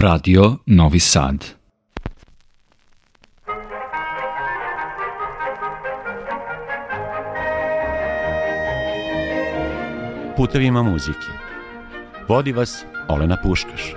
Radio 0.00 0.56
Novi 0.66 0.98
Sad. 0.98 1.44
Putevima 10.36 10.82
muzike. 10.82 11.18
Vodi 12.28 12.52
vas 12.52 12.84
Olena 13.08 13.36
Puškaš. 13.42 13.94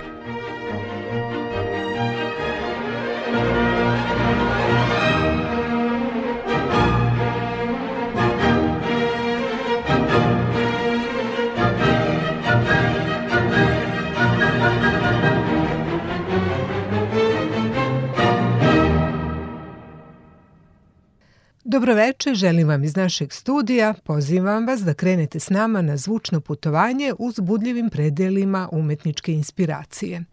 Dobroveče, 21.74 22.34
želim 22.34 22.68
vam 22.68 22.84
iz 22.84 22.96
našeg 22.96 23.34
studija, 23.34 23.94
pozivam 24.04 24.68
vas 24.68 24.82
da 24.82 24.94
krenete 24.94 25.40
s 25.40 25.50
nama 25.50 25.82
na 25.82 25.98
zvučno 25.98 26.42
putovanje 26.42 27.14
uz 27.20 27.40
budljivim 27.40 27.90
predelima 27.90 28.70
umetničke 28.72 29.34
inspiracije. 29.34 30.24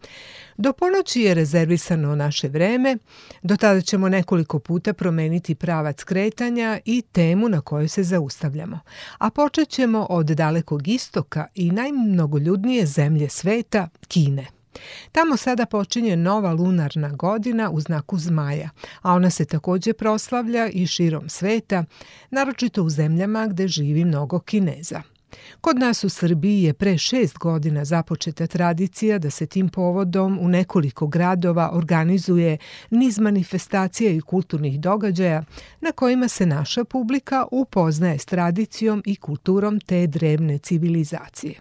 Do 0.57 0.73
ponoći 0.73 1.21
je 1.21 1.33
rezervisano 1.33 2.15
naše 2.15 2.47
vreme, 2.47 2.97
do 3.41 3.57
tada 3.57 3.81
ćemo 3.81 4.09
nekoliko 4.09 4.59
puta 4.59 4.93
promeniti 4.93 5.55
pravac 5.55 6.03
kretanja 6.03 6.79
i 6.85 7.01
temu 7.11 7.49
na 7.49 7.61
kojoj 7.61 7.87
se 7.87 8.03
zaustavljamo. 8.03 8.79
A 9.17 9.29
počet 9.29 9.69
ćemo 9.69 10.07
od 10.09 10.25
dalekog 10.25 10.87
istoka 10.87 11.47
i 11.55 11.71
najmnogoljudnije 11.71 12.85
zemlje 12.85 13.29
sveta, 13.29 13.89
Kine. 14.07 14.60
Tamo 15.11 15.37
sada 15.37 15.65
počinje 15.65 16.15
nova 16.15 16.53
lunarna 16.53 17.09
godina 17.09 17.69
u 17.69 17.79
znaku 17.79 18.17
zmaja, 18.17 18.69
a 19.01 19.13
ona 19.13 19.29
se 19.29 19.45
takođe 19.45 19.93
proslavlja 19.93 20.69
i 20.69 20.87
širom 20.87 21.29
sveta, 21.29 21.83
naročito 22.29 22.83
u 22.83 22.89
zemljama 22.89 23.47
gde 23.47 23.67
živi 23.67 24.05
mnogo 24.05 24.39
Kineza. 24.39 25.01
Kod 25.61 25.79
nas 25.79 26.03
u 26.03 26.09
Srbiji 26.09 26.63
je 26.63 26.73
pre 26.73 26.97
šest 26.97 27.37
godina 27.37 27.85
započeta 27.85 28.47
tradicija 28.47 29.19
da 29.19 29.29
se 29.29 29.45
tim 29.45 29.69
povodom 29.69 30.39
u 30.41 30.47
nekoliko 30.47 31.07
gradova 31.07 31.69
organizuje 31.73 32.57
niz 32.89 33.19
manifestacija 33.19 34.11
i 34.11 34.21
kulturnih 34.21 34.79
događaja 34.79 35.43
na 35.81 35.91
kojima 35.91 36.27
se 36.27 36.45
naša 36.45 36.83
publika 36.83 37.45
upoznaje 37.51 38.19
s 38.19 38.25
tradicijom 38.25 39.03
i 39.05 39.15
kulturom 39.15 39.79
te 39.79 40.07
drevne 40.07 40.57
civilizacije. 40.57 41.53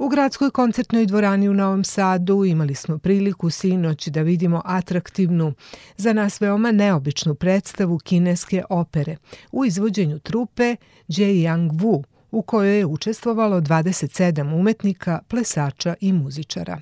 U 0.00 0.08
gradskoj 0.08 0.50
koncertnoj 0.50 1.06
dvorani 1.06 1.48
u 1.48 1.54
Novom 1.54 1.84
Sadu 1.84 2.44
imali 2.44 2.74
smo 2.74 2.98
priliku 2.98 3.50
sinoć 3.50 4.08
da 4.08 4.22
vidimo 4.22 4.62
atraktivnu, 4.64 5.52
za 5.96 6.12
nas 6.12 6.40
veoma 6.40 6.72
neobičnu 6.72 7.34
predstavu 7.34 7.98
kineske 7.98 8.62
opere 8.70 9.16
u 9.52 9.64
izvođenju 9.64 10.18
trupe 10.18 10.76
Yang 11.08 11.70
Wu, 11.70 12.02
u 12.30 12.42
kojoj 12.42 12.78
je 12.78 12.86
učestvovalo 12.86 13.60
27 13.60 14.54
umetnika, 14.54 15.20
plesača 15.28 15.94
i 16.00 16.12
muzičara. 16.12 16.80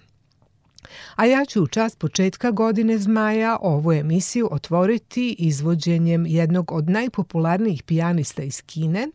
A 1.16 1.24
ja 1.24 1.44
ću 1.44 1.62
u 1.62 1.66
čast 1.66 1.98
početka 1.98 2.50
godine 2.50 2.98
zmaja 2.98 3.56
ovu 3.60 3.92
emisiju 3.92 4.48
otvoriti 4.50 5.36
izvođenjem 5.38 6.26
jednog 6.26 6.72
od 6.72 6.90
najpopularnijih 6.90 7.82
pijanista 7.82 8.42
iz 8.42 8.62
Kine, 8.62 9.08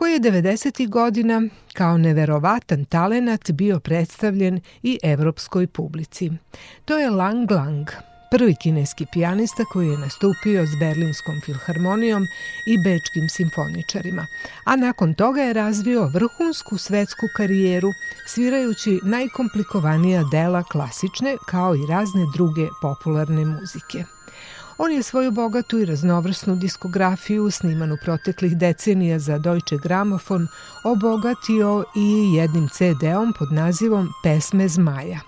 koji 0.00 0.12
je 0.12 0.20
90. 0.20 0.88
godina 0.88 1.42
kao 1.72 1.98
neverovatan 1.98 2.84
talenat 2.84 3.50
bio 3.50 3.80
predstavljen 3.80 4.60
i 4.82 4.98
evropskoj 5.02 5.66
publici. 5.66 6.30
To 6.84 6.98
je 6.98 7.10
Lang 7.10 7.50
Lang, 7.50 7.88
prvi 8.30 8.54
kineski 8.62 9.06
pijanista 9.12 9.64
koji 9.72 9.88
je 9.88 9.98
nastupio 9.98 10.66
s 10.66 10.70
Berlinskom 10.80 11.40
filharmonijom 11.44 12.22
i 12.66 12.74
bečkim 12.84 13.28
simfoničarima, 13.28 14.26
a 14.64 14.76
nakon 14.76 15.14
toga 15.14 15.40
je 15.40 15.52
razvio 15.52 16.10
vrhunsku 16.14 16.78
svetsku 16.78 17.26
karijeru 17.36 17.88
svirajući 18.26 19.00
najkomplikovanija 19.02 20.22
dela 20.30 20.62
klasične 20.62 21.36
kao 21.46 21.74
i 21.74 21.86
razne 21.88 22.26
druge 22.34 22.66
popularne 22.82 23.44
muzike. 23.44 24.04
On 24.82 24.92
je 24.92 25.02
svoju 25.02 25.30
bogatu 25.30 25.78
i 25.78 25.84
raznovrsnu 25.84 26.56
diskografiju 26.56 27.50
snimanu 27.50 27.96
proteklih 28.02 28.56
decenija 28.56 29.18
za 29.18 29.38
Deutsche 29.38 29.76
Gramofon 29.82 30.48
obogatio 30.84 31.84
i 31.96 32.34
jednim 32.34 32.68
CD-om 32.68 33.32
pod 33.38 33.52
nazivom 33.52 34.08
Pesme 34.22 34.68
zmaja, 34.68 35.20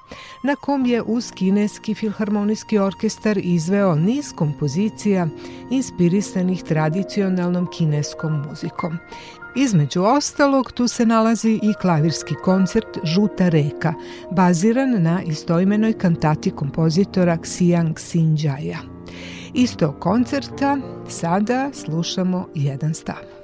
na 0.42 0.56
kom 0.56 0.86
je 0.86 1.02
uz 1.02 1.30
kineski 1.34 1.94
filharmonijski 1.94 2.78
orkestar 2.78 3.38
izveo 3.38 3.94
niz 3.94 4.32
kompozicija 4.36 5.28
inspirisanih 5.70 6.62
tradicionalnom 6.62 7.70
kineskom 7.70 8.44
muzikom. 8.48 8.98
Između 9.56 10.02
ostalog, 10.02 10.72
tu 10.72 10.88
se 10.88 11.06
nalazi 11.06 11.60
i 11.62 11.74
klavirski 11.80 12.34
koncert 12.34 12.98
Žuta 13.04 13.48
reka, 13.48 13.94
baziran 14.30 15.02
na 15.02 15.22
istoimenoj 15.22 15.92
kantati 15.92 16.50
kompozitora 16.50 17.36
Xiang 17.36 17.94
Xinjiaya. 17.94 18.78
Iz 19.54 19.76
tog 19.76 19.98
koncerta 19.98 20.78
sada 21.08 21.70
slušamo 21.72 22.48
jedan 22.54 22.94
stav. 22.94 23.41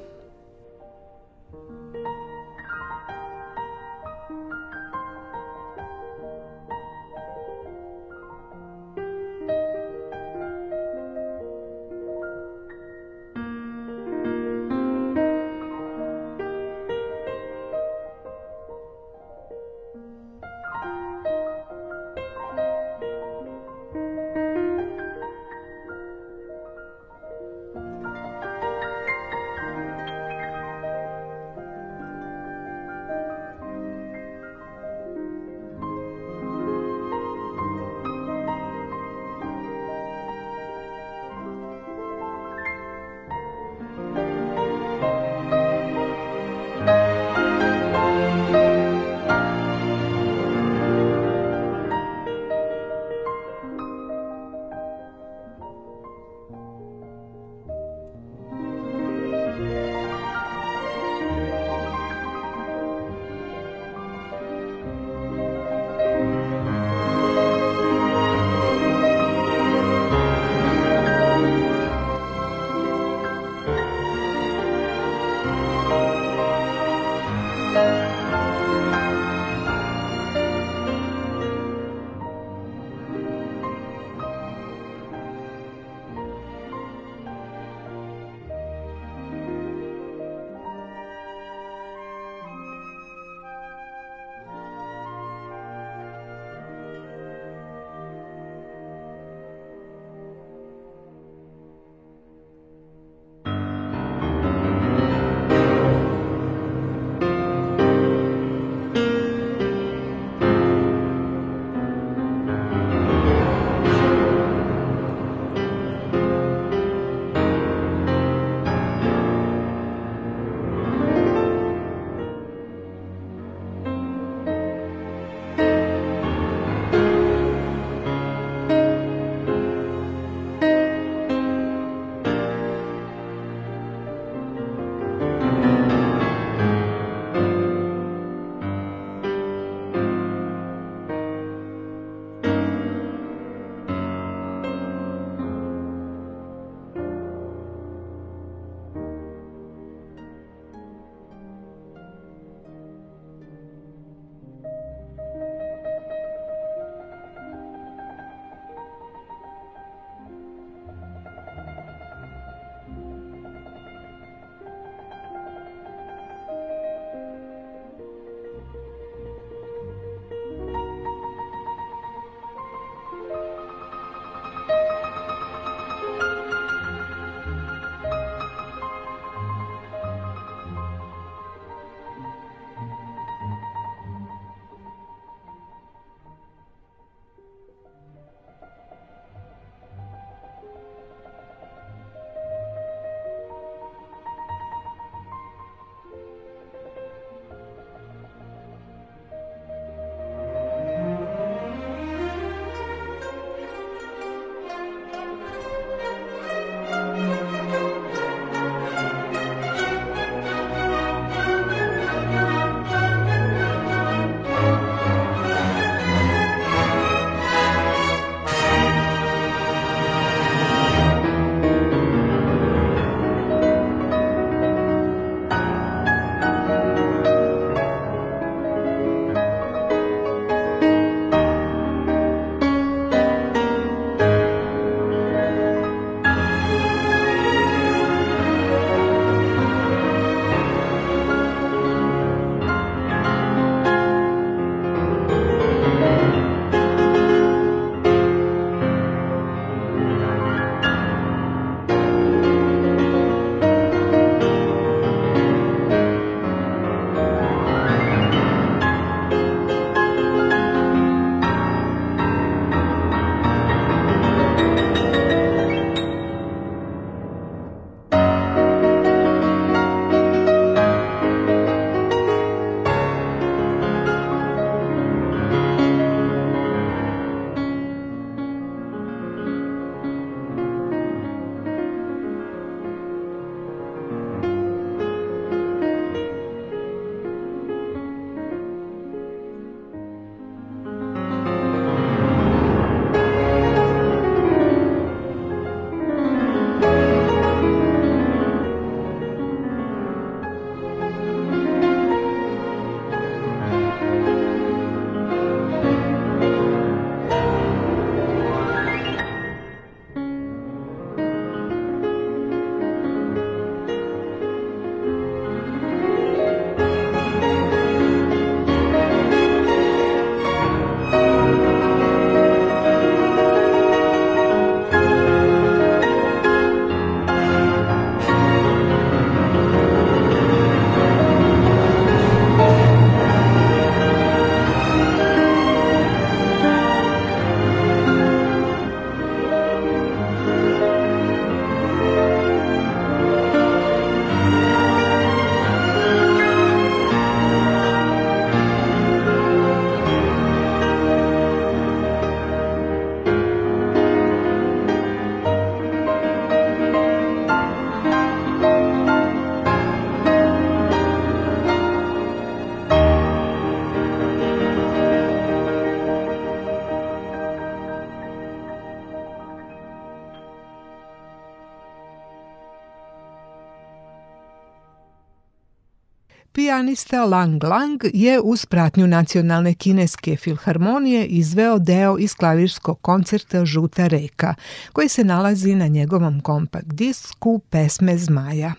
Pijanista 376.99 377.25
Lang 377.25 377.64
Lang 377.64 378.00
je 378.14 378.40
uz 378.40 378.67
pratnju 378.67 379.07
Nacionalne 379.07 379.75
kineske 379.75 380.37
filharmonije 380.37 381.26
izveo 381.26 381.78
deo 381.78 382.19
iz 382.19 382.35
klavirskog 382.35 383.00
koncerta 383.02 383.64
Žuta 383.64 384.07
reka, 384.07 384.55
koji 384.93 385.09
se 385.09 385.25
nalazi 385.25 385.75
na 385.75 385.87
njegovom 385.87 386.40
kompakt 386.40 386.87
disku 386.87 387.61
Pesme 387.71 388.19
zmaja. 388.19 388.73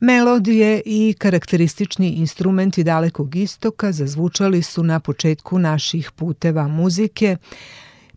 Melodije 0.00 0.82
i 0.86 1.14
karakteristični 1.18 2.08
instrumenti 2.08 2.84
dalekog 2.84 3.36
istoka 3.36 3.92
zazvučali 3.92 4.62
su 4.62 4.82
na 4.82 5.00
početku 5.00 5.58
naših 5.58 6.10
puteva 6.10 6.68
muzike, 6.68 7.36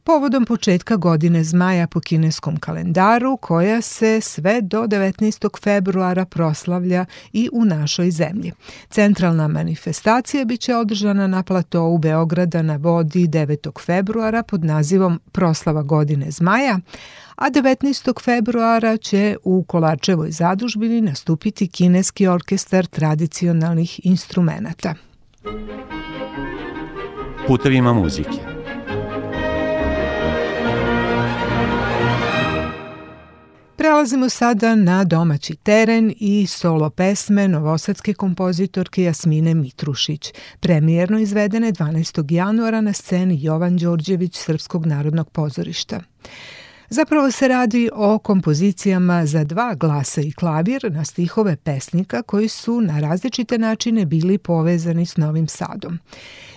povodom 0.10 0.46
početka 0.46 0.96
godine 0.96 1.44
zmaja 1.44 1.88
po 1.88 2.00
kineskom 2.00 2.58
kalendaru 2.58 3.38
koja 3.38 3.82
se 3.82 4.22
sve 4.22 4.62
do 4.62 4.84
19. 4.84 5.60
februara 5.64 6.26
proslavlja 6.26 7.06
i 7.34 7.50
u 7.54 7.66
našoj 7.66 8.12
zemlji. 8.12 8.52
Centralna 8.90 9.48
manifestacija 9.48 10.46
biće 10.46 10.76
održana 10.76 11.28
na 11.28 11.44
platovu 11.44 11.98
Beograda 11.98 12.62
na 12.62 12.76
vodi 12.76 13.28
9. 13.28 13.86
februara 13.86 14.44
pod 14.44 14.64
nazivom 14.64 15.20
Proslava 15.32 15.82
godine 15.82 16.32
zmaja, 16.32 16.80
a 17.36 17.50
19. 17.50 18.24
februara 18.24 18.98
će 18.98 19.38
u 19.44 19.64
Kolačevoj 19.64 20.32
zadužbini 20.32 21.02
nastupiti 21.02 21.68
kineski 21.68 22.28
orkestar 22.28 22.86
tradicionalnih 22.86 24.06
instrumenta. 24.06 24.96
Putevima 27.48 27.94
muzike 27.94 28.59
Prelazimo 33.80 34.30
sada 34.30 34.76
na 34.76 35.04
domaći 35.04 35.56
teren 35.56 36.14
i 36.18 36.48
solo 36.48 36.90
pesme 36.90 37.48
novosadske 37.48 38.14
kompozitorke 38.14 39.04
Jasmine 39.04 39.54
Mitrušić, 39.54 40.34
premijerno 40.60 41.20
izvedene 41.20 41.72
12. 41.72 42.34
januara 42.34 42.82
na 42.82 42.94
sceni 42.94 43.44
Jovan 43.44 43.78
Đorđević 43.78 44.38
Srpskog 44.38 44.86
narodnog 44.86 45.30
pozorišta. 45.30 46.02
Zapravo 46.90 47.32
se 47.32 47.48
radi 47.48 47.90
o 47.94 48.18
kompozicijama 48.18 49.26
za 49.26 49.44
dva 49.44 49.74
glasa 49.74 50.22
i 50.22 50.32
klavir 50.32 50.92
na 50.92 51.06
stihove 51.06 51.56
pesnika 51.56 52.22
koji 52.22 52.48
su 52.48 52.82
na 52.82 53.00
različite 53.00 53.58
načine 53.58 54.06
bili 54.06 54.38
povezani 54.38 55.06
s 55.06 55.18
Novim 55.18 55.48
Sadom. 55.48 56.00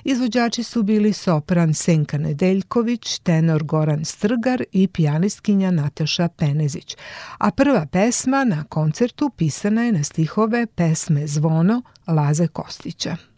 Izvođači 0.05 0.63
su 0.63 0.83
bili 0.83 1.13
sopran 1.13 1.75
Senka 1.75 2.19
Nedeljković, 2.19 3.19
tenor 3.19 3.65
Goran 3.65 4.05
Strgar 4.05 4.63
i 4.73 4.89
pijanistkinja 4.89 5.71
Nataša 5.71 6.29
Penezić, 6.29 6.97
a 7.39 7.51
prva 7.51 7.87
pesma 7.87 8.45
na 8.45 8.65
koncertu 8.65 9.31
pisana 9.37 9.83
je 9.83 9.93
na 9.93 10.05
stihove 10.05 10.67
pesme 10.67 11.27
Zvono 11.27 11.83
Laze 12.07 12.47
Kostića. 12.47 13.32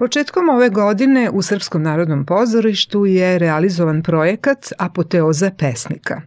Početkom 0.00 0.48
ove 0.48 0.68
godine 0.68 1.30
u 1.30 1.42
Srpskom 1.42 1.82
narodnom 1.82 2.24
pozorištu 2.24 3.06
je 3.06 3.38
realizovan 3.38 4.02
projekat 4.02 4.72
Apoteoza 4.78 5.50
pesnika. 5.58 6.20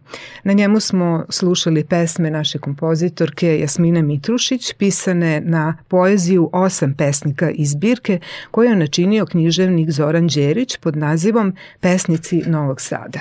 Na 0.44 0.52
njemu 0.52 0.80
smo 0.80 1.24
slušali 1.28 1.84
pesme 1.84 2.30
naše 2.30 2.58
kompozitorke 2.58 3.58
Jasmine 3.60 4.02
Mitrušić, 4.02 4.72
pisane 4.72 5.40
na 5.40 5.76
poeziju 5.88 6.50
osam 6.52 6.94
pesnika 6.94 7.50
iz 7.50 7.70
zbirke 7.70 8.18
koju 8.50 8.70
je 8.70 8.76
načinio 8.76 9.26
književnik 9.26 9.90
Zoran 9.90 10.26
Đerić 10.26 10.76
pod 10.76 10.96
nazivom 10.96 11.56
Pesnici 11.80 12.42
Novog 12.46 12.80
Sada. 12.80 13.20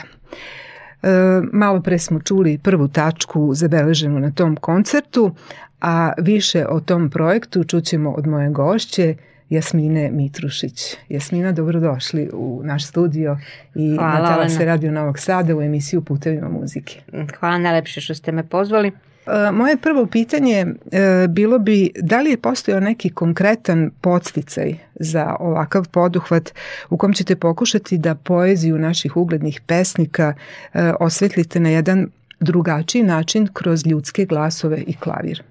E, 1.03 1.10
malo 1.53 1.81
pre 1.81 2.00
smo 2.00 2.19
čuli 2.19 2.60
prvu 2.63 2.88
tačku 2.88 3.53
zabeleženu 3.53 4.19
na 4.19 4.31
tom 4.31 4.55
koncertu, 4.55 5.36
a 5.81 6.13
više 6.17 6.65
o 6.69 6.79
tom 6.79 7.10
projektu 7.10 7.63
čućemo 7.63 8.12
od 8.12 8.27
moje 8.27 8.50
gošće 8.50 9.15
Jasmine 9.53 10.12
Mitrušić. 10.12 10.95
Jasmina, 11.10 11.51
dobrodošli 11.51 12.29
u 12.33 12.62
naš 12.63 12.88
studio 12.88 13.38
i 13.75 13.95
Hvala, 13.95 14.19
na 14.19 14.27
Tala 14.27 14.50
se 14.50 14.65
radi 14.65 14.88
u 14.88 14.91
Novog 14.91 15.19
Sada 15.19 15.55
u 15.55 15.62
emisiju 15.62 16.01
Putevima 16.01 16.50
muzike. 16.50 17.01
Hvala 17.39 17.57
najlepše 17.57 18.01
što 18.01 18.15
ste 18.15 18.31
me 18.31 18.43
pozvali. 18.50 18.88
E, 18.88 19.51
moje 19.51 19.77
prvo 19.77 20.05
pitanje 20.05 20.65
e, 20.91 21.27
bilo 21.29 21.60
bi 21.60 21.91
da 21.95 22.22
li 22.22 22.29
je 22.29 22.38
postojao 22.38 22.79
neki 22.79 23.10
konkretan 23.10 23.91
podsticaj 24.01 24.75
za 24.95 25.36
ovakav 25.39 25.89
poduhvat 25.89 26.53
u 26.89 26.98
kom 26.98 27.13
ćete 27.13 27.36
pokušati 27.36 27.98
da 27.98 28.15
poeziju 28.15 28.77
naših 28.77 29.17
uglednih 29.17 29.62
pesnika 29.62 30.33
e, 30.74 30.93
osvetlite 31.00 31.60
na 31.60 31.69
jedan 31.69 32.07
drugačiji 32.39 33.03
način 33.03 33.48
kroz 33.53 33.86
ljudske 33.86 34.25
glasove 34.25 34.83
i 34.88 34.93
klavir? 34.93 35.43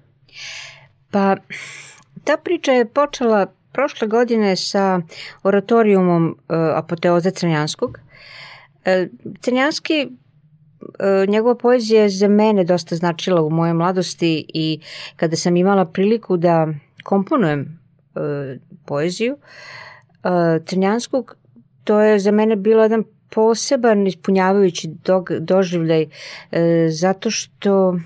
Pa, 1.11 1.35
ta 2.23 2.37
priča 2.37 2.71
je 2.71 2.85
počela 2.85 3.47
prošle 3.73 4.07
godine 4.07 4.55
sa 4.55 5.01
oratorijumom 5.43 6.27
uh, 6.27 6.55
Apoteoza 6.75 7.31
Crnjanskog. 7.31 7.89
Uh, 7.91 9.09
Crnjanski 9.41 10.07
uh, 10.07 11.29
njegova 11.29 11.55
poezija 11.55 12.01
je 12.01 12.09
za 12.09 12.27
mene 12.27 12.63
dosta 12.63 12.95
značila 12.95 13.41
u 13.41 13.49
mojoj 13.49 13.73
mladosti 13.73 14.45
i 14.53 14.79
kada 15.15 15.35
sam 15.35 15.57
imala 15.57 15.85
priliku 15.85 16.37
da 16.37 16.67
komponujem 17.03 17.79
poeziju 18.85 19.37
Crnjanskog, 20.65 21.35
to 21.83 21.99
je 21.99 22.19
za 22.19 22.31
mene 22.31 22.55
bilo 22.55 22.83
jedan 22.83 23.03
poseban 23.29 24.07
ispunjavajući 24.07 24.89
doživljaj 25.39 26.07
zato 26.89 27.31
što 27.31 27.99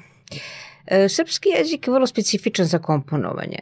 Srpski 1.10 1.50
jezik 1.50 1.88
je 1.88 1.94
vrlo 1.94 2.08
specifičan 2.08 2.66
za 2.66 2.80
komponovanje. 2.80 3.60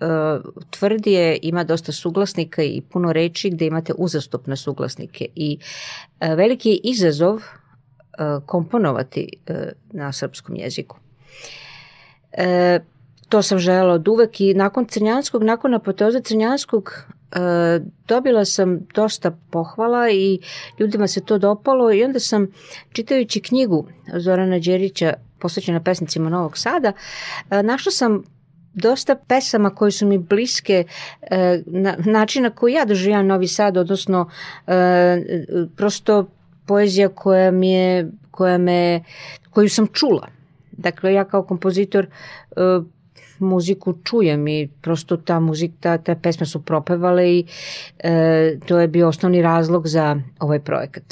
Uh, 0.00 0.52
tvrdi 0.70 1.12
je, 1.12 1.38
ima 1.42 1.64
dosta 1.64 1.92
suglasnika 1.92 2.62
i 2.62 2.82
puno 2.92 3.12
reči 3.12 3.50
gde 3.50 3.66
imate 3.66 3.92
uzastopne 3.98 4.56
suglasnike 4.56 5.26
i 5.34 5.58
uh, 6.20 6.28
veliki 6.36 6.70
je 6.70 6.80
izazov 6.82 7.34
uh, 7.34 7.42
komponovati 8.46 9.28
na 9.92 10.12
srpskom 10.12 10.56
jeziku. 10.56 10.96
To 13.28 13.42
sam 13.42 13.58
želela 13.58 13.94
od 13.94 14.08
uvek 14.08 14.40
i 14.40 14.54
nakon 14.54 14.84
Crnjanskog, 14.84 15.42
nakon 15.42 15.74
apoteoza 15.74 16.20
Crnjanskog 16.20 16.92
dobila 18.08 18.44
sam 18.44 18.86
dosta 18.94 19.30
pohvala 19.50 20.10
i 20.10 20.40
ljudima 20.78 21.06
se 21.06 21.24
to 21.24 21.38
dopalo 21.38 21.92
i 21.92 22.04
onda 22.04 22.20
sam 22.20 22.46
čitajući 22.92 23.40
knjigu 23.40 23.86
Zorana 24.16 24.58
Đerića 24.58 25.14
posvećena 25.38 25.82
pesnicima 25.82 26.30
Novog 26.30 26.58
Sada, 26.58 26.92
našla 27.50 27.92
sam 27.92 28.22
dosta 28.74 29.14
pesama 29.14 29.74
koje 29.74 29.90
su 29.90 30.06
mi 30.06 30.18
bliske 30.18 30.84
e, 31.22 31.62
na, 31.66 31.96
načina 31.98 32.50
koji 32.50 32.72
ja 32.72 32.84
doživljam 32.84 33.26
Novi 33.26 33.48
Sad, 33.48 33.76
odnosno 33.76 34.30
e, 34.66 34.72
prosto 35.76 36.26
poezija 36.66 37.08
koja 37.08 37.50
mi 37.50 37.72
je, 37.72 38.10
koja 38.30 38.58
me, 38.58 39.04
koju 39.50 39.68
sam 39.68 39.86
čula. 39.86 40.28
Dakle, 40.72 41.14
ja 41.14 41.24
kao 41.24 41.42
kompozitor 41.42 42.06
e, 42.06 42.60
muziku 43.40 43.94
čujem 44.04 44.48
i 44.48 44.68
prosto 44.80 45.16
ta 45.16 45.40
muzika, 45.40 45.98
te 45.98 46.14
pesme 46.14 46.46
su 46.46 46.62
propevale 46.62 47.30
i 47.32 47.46
e, 47.98 48.56
to 48.66 48.80
je 48.80 48.88
bio 48.88 49.08
osnovni 49.08 49.42
razlog 49.42 49.88
za 49.88 50.20
ovaj 50.38 50.60
projekat. 50.60 51.04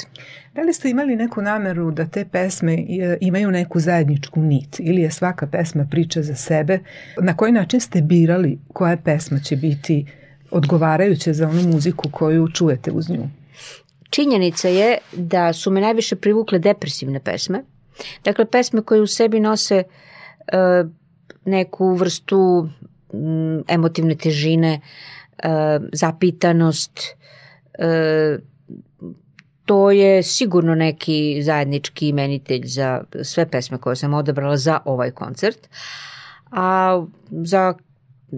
Da 0.55 0.61
li 0.61 0.73
ste 0.73 0.89
imali 0.89 1.15
neku 1.15 1.41
nameru 1.41 1.91
da 1.91 2.05
te 2.05 2.25
pesme 2.25 2.73
e, 2.73 3.17
imaju 3.21 3.51
neku 3.51 3.79
zajedničku 3.79 4.39
nit 4.39 4.79
ili 4.79 5.01
je 5.01 5.11
svaka 5.11 5.47
pesma 5.47 5.87
priča 5.91 6.21
za 6.21 6.35
sebe? 6.35 6.79
Na 7.21 7.37
koji 7.37 7.51
način 7.51 7.79
ste 7.79 8.01
birali 8.01 8.59
koja 8.73 8.97
pesma 8.97 9.39
će 9.39 9.55
biti 9.55 10.05
odgovarajuća 10.51 11.33
za 11.33 11.47
onu 11.49 11.61
muziku 11.61 12.09
koju 12.11 12.47
čujete 12.47 12.91
uz 12.91 13.09
nju? 13.09 13.29
Činjenica 14.09 14.67
je 14.67 14.97
da 15.13 15.53
su 15.53 15.71
me 15.71 15.81
najviše 15.81 16.15
privukle 16.15 16.59
depresivne 16.59 17.19
pesme. 17.19 17.63
Dakle, 18.23 18.45
pesme 18.45 18.81
koje 18.81 19.01
u 19.01 19.07
sebi 19.07 19.39
nose 19.39 19.83
uh, 19.83 20.89
neku 21.45 21.93
vrstu 21.93 22.69
emotivne 23.67 24.15
težine, 24.15 24.81
uh, 24.81 25.87
zapitanost, 25.93 26.99
uh, 27.79 28.43
to 29.65 29.91
je 29.91 30.23
sigurno 30.23 30.75
neki 30.75 31.41
zajednički 31.43 32.09
imenitelj 32.09 32.65
za 32.65 33.03
sve 33.23 33.45
pesme 33.49 33.77
koje 33.77 33.95
sam 33.95 34.13
odabrala 34.13 34.57
za 34.57 34.79
ovaj 34.85 35.11
koncert. 35.11 35.69
A 36.51 37.01
za 37.29 37.73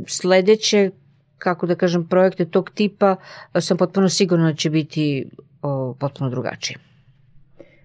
sledeće, 0.07 0.91
kako 1.37 1.65
da 1.67 1.75
kažem, 1.75 2.07
projekte 2.07 2.45
tog 2.45 2.69
tipa 2.69 3.15
sam 3.59 3.77
potpuno 3.77 4.09
sigurna 4.09 4.51
da 4.51 4.55
će 4.55 4.69
biti 4.69 5.29
potpuno 5.99 6.29
drugačije. 6.29 6.90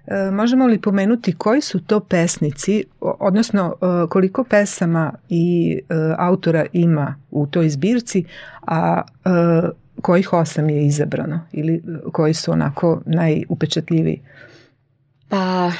E, 0.06 0.30
možemo 0.30 0.66
li 0.66 0.80
pomenuti 0.80 1.32
koji 1.32 1.60
su 1.60 1.80
to 1.80 2.00
pesnici, 2.00 2.84
odnosno 3.00 3.74
e, 3.74 4.08
koliko 4.08 4.44
pesama 4.44 5.12
i 5.28 5.78
e, 5.78 5.94
autora 6.18 6.66
ima 6.72 7.14
u 7.30 7.46
toj 7.46 7.68
zbirci, 7.68 8.24
a 8.66 9.02
kojih 10.02 10.32
osam 10.32 10.70
je 10.70 10.86
izabrano 10.86 11.40
ili 11.52 11.82
koji 12.12 12.34
su 12.34 12.52
onako 12.52 13.02
najupečatljiviji? 13.06 14.22
Pa, 15.28 15.70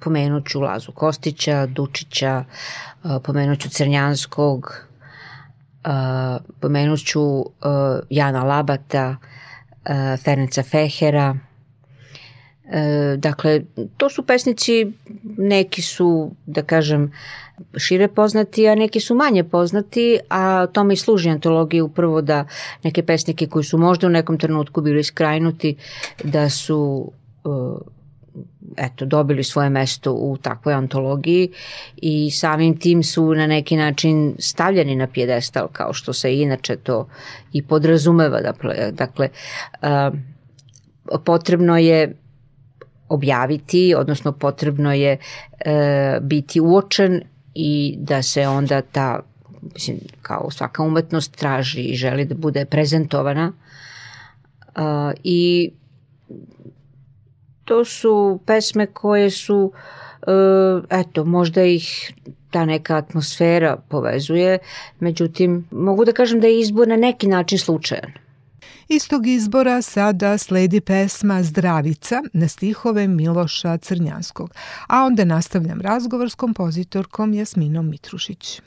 pomenut 0.00 0.48
ću 0.48 0.60
Lazu 0.60 0.92
Kostića, 0.92 1.66
Dučića, 1.66 2.44
pomenut 3.24 3.58
ću 3.58 3.68
Crnjanskog, 3.68 4.84
pomenut 6.60 7.00
ću 7.00 7.44
Jana 8.10 8.44
Labata, 8.44 9.16
Ferenca 10.24 10.62
Fehera, 10.62 11.36
E, 12.70 13.16
dakle, 13.16 13.62
to 13.96 14.08
su 14.08 14.22
pesnici, 14.22 14.92
neki 15.38 15.82
su, 15.82 16.30
da 16.46 16.62
kažem, 16.62 17.12
šire 17.76 18.08
poznati, 18.08 18.68
a 18.68 18.74
neki 18.74 19.00
su 19.00 19.14
manje 19.14 19.44
poznati, 19.44 20.18
a 20.28 20.66
tome 20.66 20.94
i 20.94 20.96
služi 20.96 21.30
antologija 21.30 21.84
upravo 21.84 22.22
da 22.22 22.44
neke 22.82 23.02
pesnike 23.02 23.46
koji 23.46 23.64
su 23.64 23.78
možda 23.78 24.06
u 24.06 24.10
nekom 24.10 24.38
trenutku 24.38 24.80
bili 24.80 25.04
skrajnuti, 25.04 25.76
da 26.24 26.50
su 26.50 27.12
e, 27.44 27.48
eto, 28.76 29.04
dobili 29.04 29.44
svoje 29.44 29.70
mesto 29.70 30.12
u 30.12 30.36
takvoj 30.36 30.74
antologiji 30.74 31.50
i 31.96 32.30
samim 32.30 32.78
tim 32.78 33.02
su 33.02 33.34
na 33.34 33.46
neki 33.46 33.76
način 33.76 34.34
stavljeni 34.38 34.96
na 34.96 35.06
pjedestal 35.06 35.68
kao 35.72 35.92
što 35.92 36.12
se 36.12 36.34
inače 36.34 36.76
to 36.76 37.08
i 37.52 37.62
podrazumeva. 37.62 38.40
Dakle, 38.40 38.92
dakle 38.92 39.28
potrebno 41.24 41.78
je 41.78 42.16
objaviti, 43.10 43.94
odnosno 43.96 44.32
potrebno 44.32 44.92
je 44.92 45.16
e, 45.60 46.18
biti 46.22 46.60
uočen 46.60 47.22
i 47.54 47.96
da 47.98 48.22
se 48.22 48.48
onda 48.48 48.82
ta, 48.82 49.20
mislim, 49.74 49.98
kao 50.22 50.50
svaka 50.50 50.82
umetnost 50.82 51.36
traži 51.36 51.82
i 51.82 51.96
želi 51.96 52.24
da 52.24 52.34
bude 52.34 52.64
prezentovana 52.64 53.52
e, 53.52 54.80
i 55.24 55.70
to 57.64 57.84
su 57.84 58.40
pesme 58.46 58.86
koje 58.86 59.30
su 59.30 59.72
e, 60.22 60.30
eto, 60.90 61.24
možda 61.24 61.62
ih 61.62 62.12
ta 62.50 62.64
neka 62.64 62.96
atmosfera 62.96 63.76
povezuje, 63.88 64.58
međutim, 65.00 65.68
mogu 65.70 66.04
da 66.04 66.12
kažem 66.12 66.40
da 66.40 66.46
je 66.46 66.60
izbor 66.60 66.88
na 66.88 66.96
neki 66.96 67.26
način 67.28 67.58
slučajan. 67.58 68.29
Istog 68.92 69.26
izbora 69.26 69.82
sada 69.82 70.38
sledi 70.38 70.80
pesma 70.80 71.42
Zdravica 71.42 72.22
na 72.32 72.48
stihove 72.48 73.08
Miloša 73.08 73.78
Crnjanskog, 73.78 74.54
a 74.88 75.04
onda 75.04 75.24
nastavljam 75.24 75.80
razgovor 75.80 76.30
s 76.30 76.34
kompozitorkom 76.34 77.34
Jasminom 77.34 77.88
Mitrušić. 77.88 78.60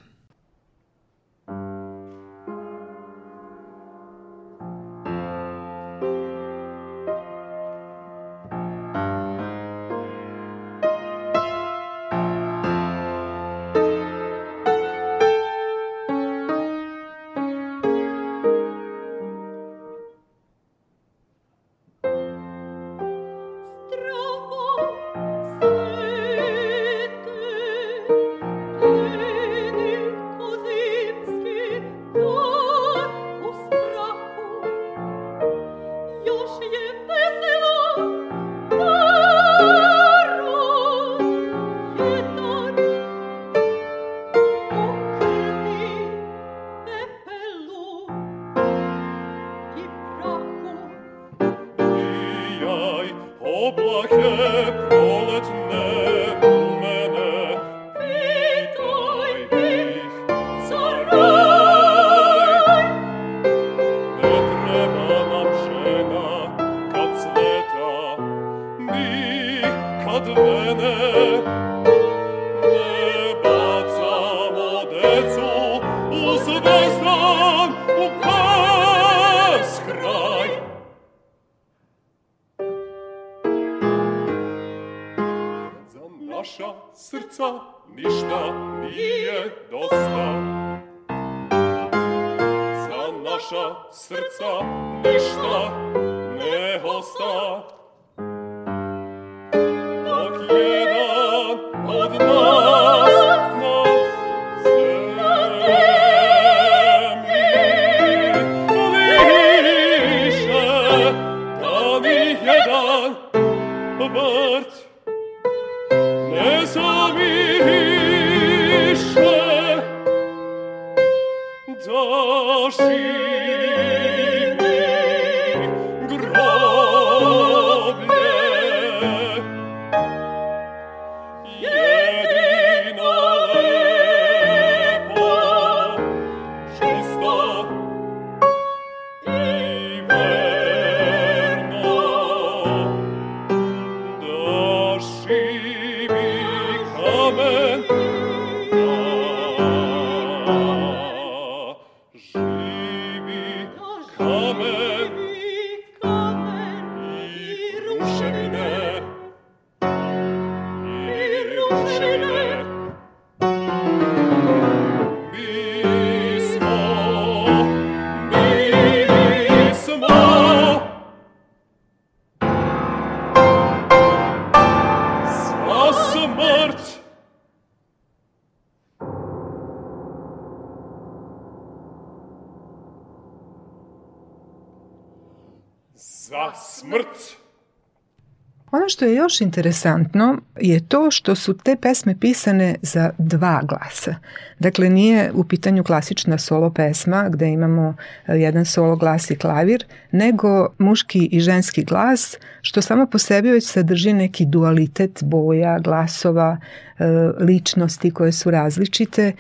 Još 189.34 189.42
interesantno 189.42 190.38
je 190.62 190.88
to 190.88 191.12
što 191.12 191.36
su 191.36 191.58
te 191.58 191.76
pesme 191.82 192.16
pisane 192.20 192.76
za 192.82 193.12
dva 193.18 193.62
glasa. 193.64 194.16
Dakle, 194.60 194.90
nije 194.90 195.32
u 195.34 195.44
pitanju 195.44 195.84
klasična 195.84 196.38
solo 196.38 196.70
pesma 196.70 197.30
gde 197.30 197.48
imamo 197.48 197.96
e, 198.28 198.36
jedan 198.36 198.66
solo 198.66 198.96
glas 198.96 199.32
i 199.32 199.36
klavir, 199.36 199.86
nego 200.12 200.68
muški 200.78 201.26
i 201.32 201.40
ženski 201.40 201.84
glas, 201.84 202.38
što 202.62 202.82
samo 202.82 203.06
po 203.06 203.18
sebi 203.18 203.52
već 203.52 203.68
sadrži 203.68 204.14
neki 204.14 204.46
dualitet 204.46 205.24
boja, 205.24 205.80
glasova, 205.80 206.58
e, 207.00 207.06
ličnosti 207.40 208.12
koje 208.12 208.32
su 208.32 208.52
različite 208.52 209.32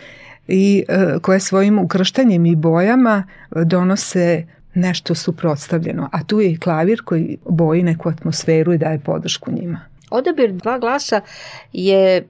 i 0.47 0.83
e, 0.87 1.19
koje 1.21 1.39
svojim 1.39 1.79
ukrštanjem 1.79 2.45
i 2.45 2.55
bojama 2.55 3.23
donose 3.65 4.43
nešto 4.73 5.15
suprotstavljeno, 5.15 6.09
a 6.11 6.23
tu 6.23 6.41
je 6.41 6.51
i 6.51 6.59
klavir 6.59 7.01
koji 7.05 7.37
boji 7.49 7.83
neku 7.83 8.09
atmosferu 8.09 8.73
i 8.73 8.77
daje 8.77 8.99
podršku 8.99 9.51
njima. 9.51 9.79
Odabir 10.09 10.51
dva 10.51 10.79
glasa 10.79 11.21
je 11.73 12.27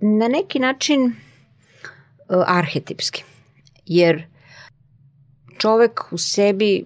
na 0.00 0.28
neki 0.28 0.58
način 0.58 1.04
uh, 1.04 1.12
arhetipski, 2.46 3.24
jer 3.86 4.24
čovek 5.58 6.00
u 6.10 6.18
sebi 6.18 6.84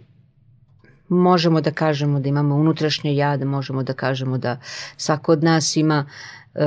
možemo 1.09 1.61
da 1.61 1.71
kažemo 1.71 2.21
da 2.21 2.29
imamo 2.29 2.55
unutrašnje 2.57 3.17
ja, 3.17 3.37
da 3.37 3.45
možemo 3.45 3.83
da 3.83 3.93
kažemo 3.93 4.39
da 4.39 4.61
svako 4.97 5.33
od 5.33 5.45
nas 5.45 5.77
ima 5.77 6.07
uh, 6.55 6.63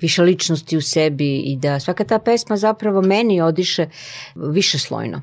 više 0.00 0.22
ličnosti 0.22 0.76
u 0.76 0.80
sebi 0.80 1.36
i 1.38 1.56
da 1.56 1.80
svaka 1.80 2.04
ta 2.04 2.18
pesma 2.18 2.56
zapravo 2.56 3.02
meni 3.02 3.40
odiše 3.40 3.86
više 4.34 4.78
slojno. 4.78 5.22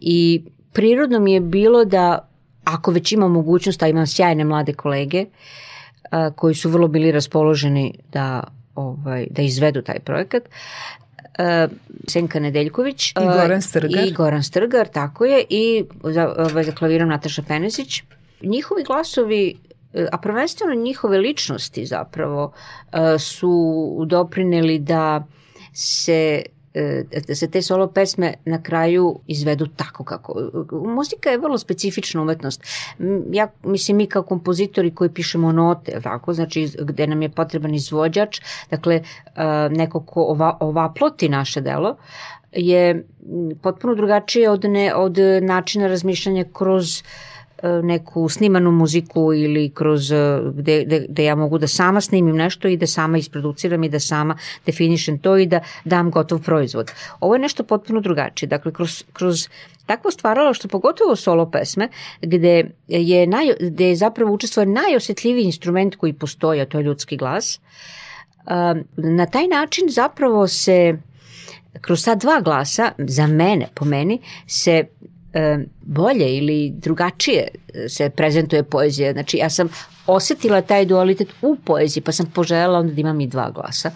I 0.00 0.42
prirodno 0.76 1.20
mi 1.20 1.32
je 1.32 1.40
bilo 1.40 1.84
da 1.84 2.28
ako 2.64 2.90
već 2.90 3.12
imam 3.12 3.32
mogućnost, 3.32 3.82
a 3.82 3.88
imam 3.88 4.06
sjajne 4.06 4.44
mlade 4.44 4.72
kolege 4.72 5.24
a, 6.10 6.30
koji 6.30 6.54
su 6.54 6.70
vrlo 6.70 6.88
bili 6.88 7.12
raspoloženi 7.12 7.94
da, 8.12 8.44
ovaj, 8.74 9.26
da 9.30 9.42
izvedu 9.42 9.82
taj 9.82 9.98
projekat, 9.98 10.42
Uh, 11.38 11.72
Senka 12.08 12.40
Nedeljković 12.40 13.10
i 13.10 13.14
Goran 13.24 13.62
Strgar. 13.62 14.06
I 14.06 14.12
Goran 14.12 14.42
Strgar, 14.42 14.88
tako 14.88 15.24
je, 15.24 15.44
i 15.50 15.84
za, 16.04 16.34
ovaj, 16.38 16.64
za 16.64 16.72
klavirom 16.72 17.08
Nataša 17.08 17.42
Penesić. 17.42 18.02
Njihovi 18.42 18.84
glasovi 18.84 19.56
a 20.12 20.18
prvenstveno 20.18 20.74
njihove 20.74 21.18
ličnosti 21.18 21.86
zapravo 21.86 22.52
su 23.18 24.04
doprineli 24.06 24.78
da 24.78 25.26
se 25.72 26.42
da 27.26 27.34
se 27.34 27.50
te 27.50 27.62
solo 27.62 27.86
pesme 27.86 28.34
na 28.44 28.62
kraju 28.62 29.18
izvedu 29.26 29.66
tako 29.66 30.04
kako. 30.04 30.50
Muzika 30.72 31.30
je 31.30 31.38
vrlo 31.38 31.58
specifična 31.58 32.22
umetnost. 32.22 32.64
Ja, 33.32 33.48
mislim, 33.64 33.96
mi 33.96 34.06
kao 34.06 34.22
kompozitori 34.22 34.94
koji 34.94 35.10
pišemo 35.10 35.52
note, 35.52 36.00
tako, 36.02 36.32
znači 36.32 36.68
gde 36.78 37.06
nam 37.06 37.22
je 37.22 37.28
potreban 37.28 37.74
izvođač, 37.74 38.40
dakle, 38.70 38.94
e, 38.94 39.02
neko 39.70 40.00
ko 40.00 40.22
ova, 40.22 40.56
ova 40.60 40.92
ploti 40.98 41.28
naše 41.28 41.60
delo, 41.60 41.96
je 42.52 43.06
potpuno 43.62 43.94
drugačije 43.94 44.50
od, 44.50 44.64
ne, 44.64 44.94
od 44.94 45.18
načina 45.42 45.86
razmišljanja 45.86 46.44
kroz 46.52 47.02
neku 47.82 48.28
snimanu 48.28 48.72
muziku 48.72 49.34
ili 49.34 49.70
kroz 49.70 50.10
gde, 50.54 50.84
gde, 50.84 51.06
gde 51.08 51.24
ja 51.24 51.34
mogu 51.34 51.58
da 51.58 51.66
sama 51.66 52.00
snimim 52.00 52.36
nešto 52.36 52.68
i 52.68 52.76
da 52.76 52.86
sama 52.86 53.18
isproduciram 53.18 53.84
i 53.84 53.88
da 53.88 54.00
sama 54.00 54.36
definišem 54.66 55.18
to 55.18 55.36
i 55.36 55.46
da 55.46 55.60
dam 55.84 56.10
gotov 56.10 56.42
proizvod. 56.42 56.92
Ovo 57.20 57.34
je 57.34 57.38
nešto 57.38 57.64
potpuno 57.64 58.00
drugačije. 58.00 58.48
Dakle, 58.48 58.72
kroz, 58.72 59.04
kroz 59.12 59.48
takvo 59.86 60.10
stvaralo 60.10 60.54
što 60.54 60.68
pogotovo 60.68 61.16
solo 61.16 61.50
pesme 61.50 61.88
gde 62.22 62.70
je, 62.88 63.26
naj, 63.26 63.46
gde 63.60 63.88
je 63.88 63.96
zapravo 63.96 64.32
učestvuje 64.32 64.66
najosetljiviji 64.66 65.44
instrument 65.44 65.96
koji 65.96 66.12
postoji, 66.12 66.60
a 66.60 66.66
to 66.66 66.78
je 66.78 66.84
ljudski 66.84 67.16
glas, 67.16 67.60
na 68.96 69.26
taj 69.26 69.48
način 69.48 69.88
zapravo 69.88 70.48
se 70.48 70.98
kroz 71.80 72.04
ta 72.04 72.14
dva 72.14 72.40
glasa, 72.40 72.92
za 72.98 73.26
mene, 73.26 73.68
po 73.74 73.84
meni, 73.84 74.20
se 74.46 74.84
bolje 75.82 76.36
ili 76.36 76.72
drugačije 76.76 77.48
se 77.88 78.10
prezentuje 78.10 78.62
poezija. 78.62 79.12
Znači, 79.12 79.36
ja 79.36 79.50
sam 79.50 79.68
osetila 80.06 80.60
taj 80.60 80.84
dualitet 80.84 81.28
u 81.42 81.56
poeziji, 81.64 82.02
pa 82.02 82.12
sam 82.12 82.26
poželjela 82.34 82.78
onda 82.78 82.92
da 82.92 83.00
imam 83.00 83.20
i 83.20 83.26
dva 83.26 83.50
glasa. 83.50 83.90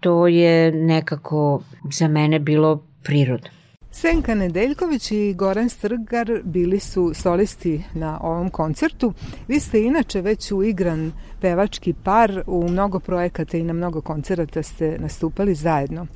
To 0.00 0.26
je 0.26 0.72
nekako 0.72 1.62
za 1.92 2.08
mene 2.08 2.38
bilo 2.38 2.82
prirodno. 3.02 3.48
Senka 3.90 4.34
Nedeljković 4.34 5.10
i 5.10 5.34
Goran 5.34 5.68
Strgar 5.68 6.40
bili 6.44 6.80
su 6.80 7.12
solisti 7.14 7.84
na 7.94 8.20
ovom 8.22 8.50
koncertu. 8.50 9.12
Vi 9.48 9.60
ste 9.60 9.82
inače 9.82 10.20
već 10.20 10.52
uigran 10.52 11.12
pevački 11.40 11.94
par, 12.04 12.42
u 12.46 12.68
mnogo 12.68 13.00
projekata 13.00 13.56
i 13.56 13.62
na 13.62 13.72
mnogo 13.72 14.00
koncerata 14.00 14.62
ste 14.62 14.96
nastupali 14.98 15.54
zajedno. 15.54 16.06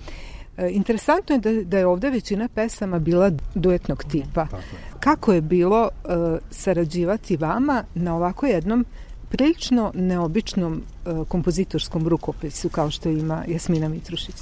E, 0.59 0.71
interesantno 0.71 1.35
je 1.35 1.41
da, 1.41 1.53
da 1.65 1.79
je 1.79 1.87
ovde 1.87 2.11
većina 2.11 2.49
pesama 2.49 2.99
bila 2.99 3.31
duetnog 3.55 4.05
tipa. 4.05 4.47
Kako 5.01 5.33
je 5.33 5.41
bilo 5.41 5.83
uh, 5.83 6.39
sarađivati 6.51 7.37
vama 7.37 7.85
na 7.95 8.17
ovako 8.17 8.47
jednom 8.47 8.87
prilično 9.29 9.93
neobičnom 9.95 10.83
uh, 11.07 11.29
kompozitorskom 11.29 12.09
rukopisu 12.09 12.69
kao 12.69 12.91
što 12.91 13.09
ima 13.09 13.45
Jasmina 13.49 13.89
Mitrušić? 13.89 14.35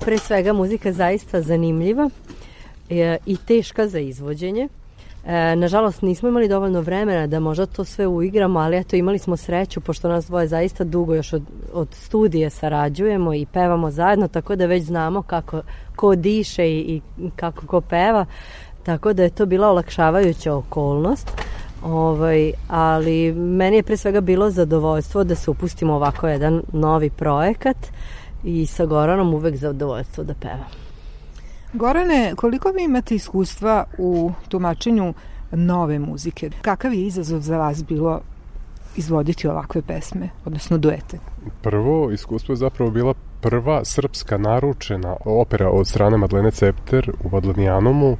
Pre 0.00 0.18
svega 0.18 0.52
muzika 0.52 0.92
zaista 0.92 1.42
zanimljiva 1.42 2.10
i 3.26 3.36
teška 3.46 3.88
za 3.88 3.98
izvođenje. 3.98 4.68
E, 5.28 5.56
nažalost 5.56 6.02
nismo 6.02 6.28
imali 6.28 6.48
dovoljno 6.48 6.80
vremena 6.80 7.26
da 7.26 7.40
možda 7.40 7.66
to 7.66 7.84
sve 7.84 8.06
uigramo, 8.06 8.58
ali 8.58 8.76
eto 8.76 8.96
imali 8.96 9.18
smo 9.18 9.36
sreću 9.36 9.80
pošto 9.80 10.08
nas 10.08 10.26
dvoje 10.26 10.48
zaista 10.48 10.84
dugo 10.84 11.14
još 11.14 11.32
od, 11.32 11.42
od 11.72 11.88
studije 11.92 12.50
sarađujemo 12.50 13.34
i 13.34 13.46
pevamo 13.46 13.90
zajedno, 13.90 14.28
tako 14.28 14.56
da 14.56 14.66
već 14.66 14.84
znamo 14.84 15.22
kako 15.22 15.62
ko 15.96 16.14
diše 16.14 16.68
i, 16.68 17.00
i 17.18 17.30
kako 17.36 17.66
ko 17.66 17.80
peva, 17.80 18.26
tako 18.82 19.12
da 19.12 19.22
je 19.22 19.30
to 19.30 19.46
bila 19.46 19.68
olakšavajuća 19.68 20.54
okolnost. 20.54 21.30
Ovaj, 21.84 22.52
ali 22.68 23.32
meni 23.32 23.76
je 23.76 23.82
pre 23.82 23.96
svega 23.96 24.20
bilo 24.20 24.50
zadovoljstvo 24.50 25.24
da 25.24 25.34
se 25.34 25.50
upustimo 25.50 25.94
ovako 25.94 26.28
jedan 26.28 26.62
novi 26.72 27.10
projekat 27.10 27.76
i 28.44 28.66
sa 28.66 28.86
Goranom 28.86 29.34
uvek 29.34 29.56
zadovoljstvo 29.56 30.24
da 30.24 30.34
pevam. 30.34 30.87
Gorane, 31.72 32.32
koliko 32.36 32.70
vi 32.70 32.84
imate 32.84 33.14
iskustva 33.14 33.84
u 33.98 34.32
tumačenju 34.48 35.14
nove 35.52 35.98
muzike? 35.98 36.50
Kakav 36.62 36.94
je 36.94 37.06
izazov 37.06 37.40
za 37.40 37.58
vas 37.58 37.84
bilo 37.84 38.20
izvoditi 38.96 39.48
ovakve 39.48 39.82
pesme, 39.82 40.28
odnosno 40.44 40.78
duete? 40.78 41.18
Prvo 41.62 42.10
iskustvo 42.10 42.52
je 42.52 42.56
zapravo 42.56 42.90
bila 42.90 43.14
prva 43.40 43.84
srpska 43.84 44.38
naručena 44.38 45.16
opera 45.24 45.70
od 45.70 45.88
strane 45.88 46.16
Madlene 46.16 46.50
Cepter 46.50 47.10
u 47.24 47.28
Vadlanijanomu 47.28 48.16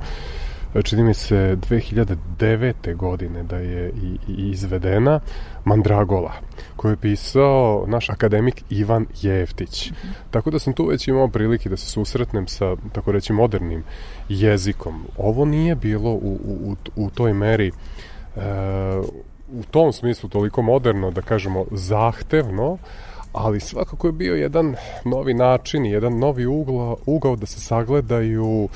čini 0.83 1.03
mi 1.03 1.15
se 1.15 1.57
2009. 1.71 2.97
godine 2.97 3.43
da 3.43 3.57
je 3.57 3.89
i, 3.89 4.33
i 4.33 4.51
izvedena 4.51 5.21
Mandragola, 5.65 6.33
koju 6.77 6.93
je 6.93 6.97
pisao 6.97 7.85
naš 7.87 8.11
akademik 8.11 8.65
Ivan 8.71 9.07
Jeftić. 9.23 9.91
Mm 9.91 9.95
-hmm. 9.95 10.13
Tako 10.31 10.51
da 10.51 10.59
sam 10.59 10.73
tu 10.73 10.87
već 10.87 11.09
imao 11.09 11.29
prilike 11.29 11.69
da 11.69 11.77
se 11.77 11.87
susretnem 11.87 12.47
sa, 12.47 12.77
tako 12.93 13.13
reći, 13.13 13.33
modernim 13.33 13.85
jezikom. 14.29 15.05
Ovo 15.17 15.45
nije 15.45 15.75
bilo 15.75 16.11
u, 16.11 16.39
u, 16.45 16.77
u 16.97 17.11
toj 17.11 17.33
meri 17.33 17.73
e, 18.37 18.41
u 19.53 19.63
tom 19.71 19.93
smislu 19.93 20.29
toliko 20.29 20.63
moderno, 20.63 21.11
da 21.11 21.23
kažemo, 21.23 21.65
zahtevno, 21.71 22.79
ali 23.33 23.61
svakako 23.61 24.07
je 24.07 24.13
bio 24.13 24.35
jedan 24.35 24.75
novi 25.05 25.35
način, 25.35 25.87
jedan 25.87 26.19
novi 26.19 26.47
ugla, 26.47 26.97
ugao 27.07 27.37
da 27.37 27.47
se 27.47 27.61
sagledaju 27.61 28.69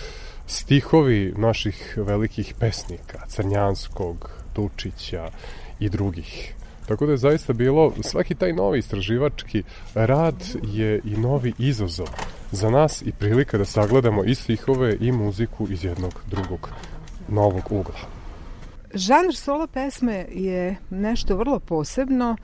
stihovi 0.53 1.35
naših 1.37 1.95
velikih 1.97 2.55
pesnika, 2.59 3.27
Crnjanskog, 3.29 4.31
Tučića 4.53 5.31
i 5.81 5.88
drugih. 5.88 6.55
Tako 6.87 7.07
da 7.07 7.12
je 7.12 7.19
zaista 7.19 7.53
bilo, 7.53 7.93
svaki 8.03 8.35
taj 8.35 8.53
novi 8.53 8.79
istraživački 8.79 9.62
rad 9.95 10.35
je 10.62 11.01
i 11.05 11.17
novi 11.17 11.53
izazov 11.59 12.09
za 12.51 12.71
nas 12.71 13.03
i 13.03 13.12
prilika 13.12 13.59
da 13.59 13.65
sagledamo 13.65 14.25
i 14.25 14.35
stihove 14.35 14.97
i 15.01 15.12
muziku 15.12 15.67
iz 15.71 15.85
jednog 15.85 16.23
drugog 16.31 16.69
novog 17.29 17.62
ugla. 17.71 18.01
Žanr 18.95 19.35
solo 19.35 19.67
pesme 19.67 20.27
je 20.31 20.77
nešto 20.91 21.37
vrlo 21.37 21.59
posebno. 21.59 22.37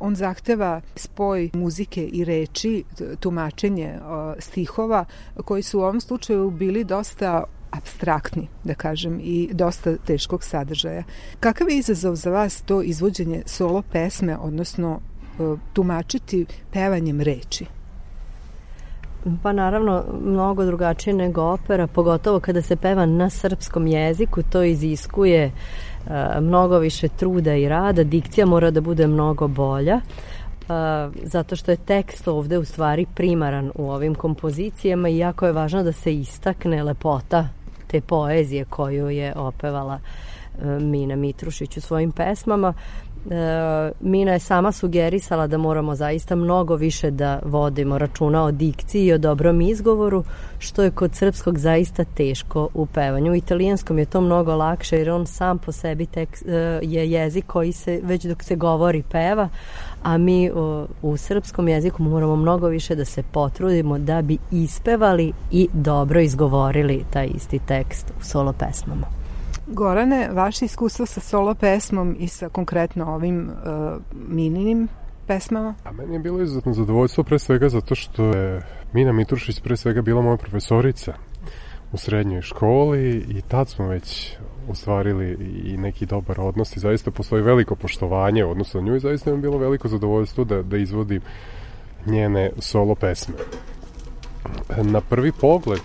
On 0.00 0.16
zahteva 0.16 0.80
spoj 0.96 1.50
muzike 1.54 2.04
i 2.04 2.24
reči, 2.24 2.84
tumačenje 3.20 3.98
stihova 4.38 5.04
koji 5.44 5.62
su 5.62 5.78
u 5.78 5.82
ovom 5.82 6.00
slučaju 6.00 6.50
bili 6.50 6.84
dosta 6.84 7.44
abstraktni, 7.70 8.48
da 8.64 8.74
kažem, 8.74 9.20
i 9.22 9.50
dosta 9.52 9.96
teškog 9.96 10.44
sadržaja. 10.44 11.02
Kakav 11.40 11.70
je 11.70 11.78
izazov 11.78 12.14
za 12.14 12.30
vas 12.30 12.62
to 12.62 12.82
izvođenje 12.82 13.42
solo 13.46 13.82
pesme, 13.92 14.38
odnosno 14.38 15.00
e, 15.00 15.56
tumačiti 15.72 16.46
pevanjem 16.72 17.20
reči? 17.20 17.66
Pa 19.42 19.52
naravno, 19.52 20.04
mnogo 20.22 20.64
drugačije 20.64 21.14
nego 21.14 21.42
opera, 21.42 21.86
pogotovo 21.86 22.40
kada 22.40 22.62
se 22.62 22.76
peva 22.76 23.06
na 23.06 23.30
srpskom 23.30 23.86
jeziku, 23.86 24.42
to 24.42 24.62
iziskuje 24.62 25.46
uh, 25.46 25.93
mnogo 26.40 26.78
više 26.78 27.08
truda 27.08 27.54
i 27.54 27.68
rada, 27.68 28.04
dikcija 28.04 28.46
mora 28.46 28.70
da 28.70 28.80
bude 28.80 29.06
mnogo 29.06 29.48
bolja, 29.48 29.94
uh, 29.94 30.68
zato 31.22 31.56
što 31.56 31.70
je 31.70 31.76
tekst 31.76 32.28
ovde 32.28 32.58
u 32.58 32.64
stvari 32.64 33.06
primaran 33.14 33.70
u 33.74 33.90
ovim 33.90 34.14
kompozicijama 34.14 35.08
i 35.08 35.18
jako 35.18 35.46
je 35.46 35.52
važno 35.52 35.82
da 35.82 35.92
se 35.92 36.14
istakne 36.14 36.82
lepota 36.82 37.48
te 37.86 38.00
poezije 38.00 38.64
koju 38.64 39.10
je 39.10 39.34
opevala 39.36 39.98
e, 39.98 40.78
Mina 40.80 41.16
Mitrušić 41.16 41.76
u 41.76 41.80
svojim 41.80 42.12
pesmama. 42.12 42.74
E, 43.30 43.92
Mina 44.00 44.32
je 44.32 44.38
sama 44.38 44.72
sugerisala 44.72 45.46
da 45.46 45.58
moramo 45.58 45.94
zaista 45.94 46.36
mnogo 46.36 46.76
više 46.76 47.10
da 47.10 47.40
vodimo 47.44 47.98
računa 47.98 48.44
o 48.44 48.50
dikciji 48.50 49.06
i 49.06 49.12
o 49.12 49.18
dobrom 49.18 49.60
izgovoru, 49.60 50.24
što 50.58 50.82
je 50.82 50.90
kod 50.90 51.14
srpskog 51.14 51.58
zaista 51.58 52.04
teško 52.04 52.68
u 52.74 52.86
pevanju. 52.86 53.32
U 53.32 53.34
italijanskom 53.34 53.98
je 53.98 54.04
to 54.04 54.20
mnogo 54.20 54.54
lakše 54.54 54.98
jer 54.98 55.10
on 55.10 55.26
sam 55.26 55.58
po 55.58 55.72
sebi 55.72 56.06
tek, 56.06 56.28
e, 56.46 56.52
je 56.82 57.10
jezik 57.10 57.46
koji 57.46 57.72
se 57.72 58.00
već 58.02 58.24
dok 58.24 58.42
se 58.42 58.56
govori 58.56 59.02
peva, 59.02 59.48
a 60.02 60.18
mi 60.18 60.50
u, 60.50 60.86
u 61.02 61.16
srpskom 61.16 61.68
jeziku 61.68 62.02
moramo 62.02 62.36
mnogo 62.36 62.68
više 62.68 62.94
da 62.94 63.04
se 63.04 63.22
potrudimo 63.22 63.98
da 63.98 64.22
bi 64.22 64.38
ispevali 64.50 65.32
i 65.50 65.68
dobro 65.72 66.20
izgovorili 66.20 67.04
taj 67.12 67.26
isti 67.34 67.58
tekst 67.58 68.12
u 68.20 68.24
solo 68.24 68.52
pesmama. 68.52 69.23
Gorane, 69.66 70.28
vaše 70.32 70.64
iskustvo 70.64 71.06
sa 71.06 71.20
solo 71.20 71.54
pesmom 71.54 72.16
i 72.18 72.28
sa 72.28 72.48
konkretno 72.48 73.14
ovim 73.14 73.50
uh, 73.50 74.00
mininim 74.28 74.88
pesmama? 75.26 75.74
A 75.84 75.92
meni 75.92 76.14
je 76.14 76.18
bilo 76.18 76.42
izuzetno 76.42 76.72
zadovoljstvo 76.72 77.24
pre 77.24 77.38
svega 77.38 77.68
zato 77.68 77.94
što 77.94 78.24
je 78.24 78.62
Mina 78.92 79.12
Mitrušić 79.12 79.60
pre 79.60 79.76
svega 79.76 80.02
bila 80.02 80.22
moja 80.22 80.36
profesorica 80.36 81.12
u 81.92 81.96
srednjoj 81.96 82.42
školi 82.42 83.24
i 83.28 83.42
tad 83.42 83.68
smo 83.68 83.86
već 83.86 84.36
ostvarili 84.68 85.32
i 85.64 85.76
neki 85.76 86.06
dobar 86.06 86.40
odnos 86.40 86.76
i 86.76 86.80
zaista 86.80 87.10
postoji 87.10 87.42
veliko 87.42 87.74
poštovanje 87.74 88.44
u 88.44 88.50
odnosu 88.50 88.80
na 88.80 88.86
nju 88.86 88.96
i 88.96 89.00
zaista 89.00 89.30
mi 89.30 89.36
je 89.36 89.40
bilo 89.40 89.58
veliko 89.58 89.88
zadovoljstvo 89.88 90.44
da, 90.44 90.62
da 90.62 90.76
izvodim 90.76 91.20
njene 92.06 92.50
solo 92.58 92.94
pesme. 92.94 93.34
Na 94.82 95.00
prvi 95.00 95.32
pogled 95.32 95.82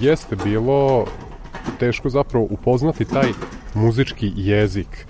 jeste 0.00 0.36
bilo 0.36 1.06
teško 1.78 2.08
zapravo 2.08 2.46
upoznati 2.50 3.04
taj 3.04 3.28
muzički 3.74 4.32
jezik, 4.36 5.06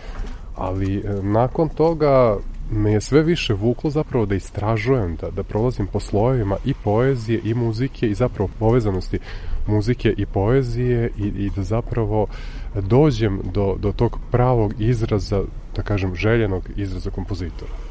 ali 0.56 0.96
e, 0.96 1.22
nakon 1.22 1.68
toga 1.68 2.36
me 2.70 2.92
je 2.92 3.00
sve 3.00 3.22
više 3.22 3.54
vuklo 3.54 3.90
zapravo 3.90 4.26
da 4.26 4.34
istražujem, 4.34 5.16
da, 5.16 5.30
da 5.30 5.42
prolazim 5.42 5.86
po 5.86 6.00
slojevima 6.00 6.56
i 6.64 6.74
poezije 6.84 7.40
i 7.44 7.54
muzike 7.54 8.08
i 8.08 8.14
zapravo 8.14 8.50
povezanosti 8.58 9.18
muzike 9.66 10.14
i 10.16 10.26
poezije 10.26 11.10
i, 11.18 11.26
i 11.26 11.50
da 11.56 11.62
zapravo 11.62 12.26
dođem 12.74 13.40
do, 13.54 13.76
do 13.78 13.92
tog 13.92 14.18
pravog 14.30 14.74
izraza, 14.78 15.42
da 15.76 15.82
kažem, 15.82 16.14
željenog 16.14 16.62
izraza 16.76 17.10
kompozitora. 17.10 17.85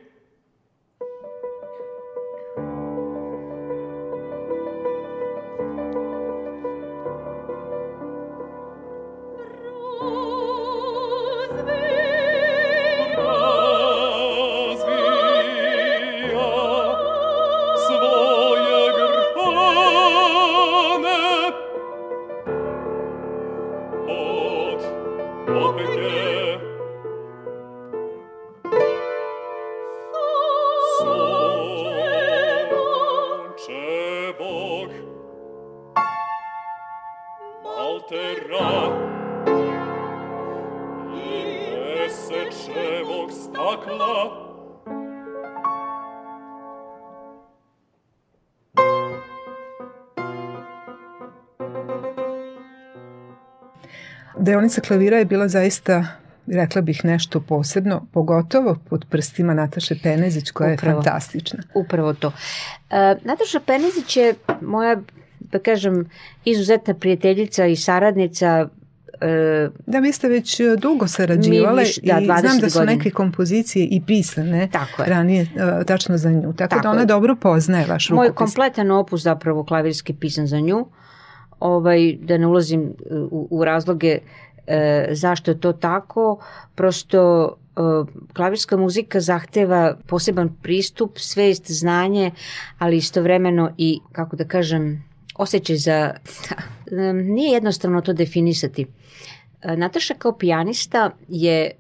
Deonica 54.46 54.80
klavira 54.80 55.18
je 55.18 55.24
bila 55.24 55.48
zaista 55.48 56.06
rekla 56.46 56.82
bih 56.82 57.04
nešto 57.04 57.40
posebno, 57.40 58.06
pogotovo 58.12 58.76
pod 58.90 59.04
prstima 59.10 59.54
Nataše 59.54 59.94
Penezić 60.02 60.50
koja 60.50 60.74
upravo, 60.74 60.98
je 60.98 61.04
fantastična. 61.04 61.62
Upravo 61.74 62.14
to. 62.14 62.32
E, 62.90 63.16
Nataša 63.24 63.60
Penezić 63.60 64.16
je 64.16 64.34
moja, 64.60 64.96
da 65.40 65.58
kažem, 65.58 66.10
izuzetna 66.44 66.94
prijateljica 66.94 67.66
i 67.66 67.76
saradnica 67.76 68.68
E, 69.20 69.68
da, 69.86 69.98
vi 69.98 70.12
ste 70.12 70.28
već 70.28 70.60
e, 70.60 70.76
dugo 70.76 71.06
sarađivale 71.08 71.82
viš, 71.82 71.98
da, 71.98 72.18
i 72.20 72.24
znam 72.24 72.58
da 72.60 72.70
su 72.70 72.78
godina. 72.78 72.96
neke 72.96 73.10
kompozicije 73.10 73.86
i 73.90 74.02
pisane 74.06 74.68
Tako 74.72 75.02
je. 75.02 75.08
ranije 75.08 75.42
uh, 75.42 75.84
tačno 75.86 76.16
za 76.18 76.30
nju, 76.30 76.52
tako, 76.52 76.56
tako 76.56 76.82
da 76.82 76.90
ona 76.90 77.00
je. 77.00 77.06
dobro 77.06 77.36
poznaje 77.36 77.86
vaš 77.86 78.08
rukopis. 78.08 78.28
Moj 78.28 78.34
kompletan 78.34 78.90
opus 78.90 79.22
zapravo 79.22 79.64
klavirski 79.64 80.14
pisan 80.14 80.46
za 80.46 80.60
nju, 80.60 80.86
ovaj, 81.60 82.16
da 82.20 82.38
ne 82.38 82.46
ulazim 82.46 82.92
u, 83.30 83.48
u 83.50 83.64
razloge 83.64 84.18
e, 84.66 85.08
zašto 85.10 85.50
je 85.50 85.60
to 85.60 85.72
tako, 85.72 86.44
prosto 86.74 87.52
e, 87.76 87.80
klavirska 88.32 88.76
muzika 88.76 89.20
zahteva 89.20 89.96
poseban 90.06 90.56
pristup, 90.62 91.18
svest, 91.18 91.70
znanje, 91.70 92.30
ali 92.78 92.96
istovremeno 92.96 93.70
i, 93.78 94.00
kako 94.12 94.36
da 94.36 94.44
kažem, 94.44 95.04
osjećaj 95.36 95.76
za... 95.76 96.14
Nije 97.34 97.52
jednostavno 97.52 98.00
to 98.00 98.12
definisati. 98.12 98.86
E, 99.62 99.76
Nataša 99.76 100.14
kao 100.14 100.38
pijanista 100.38 101.10
je 101.28 101.70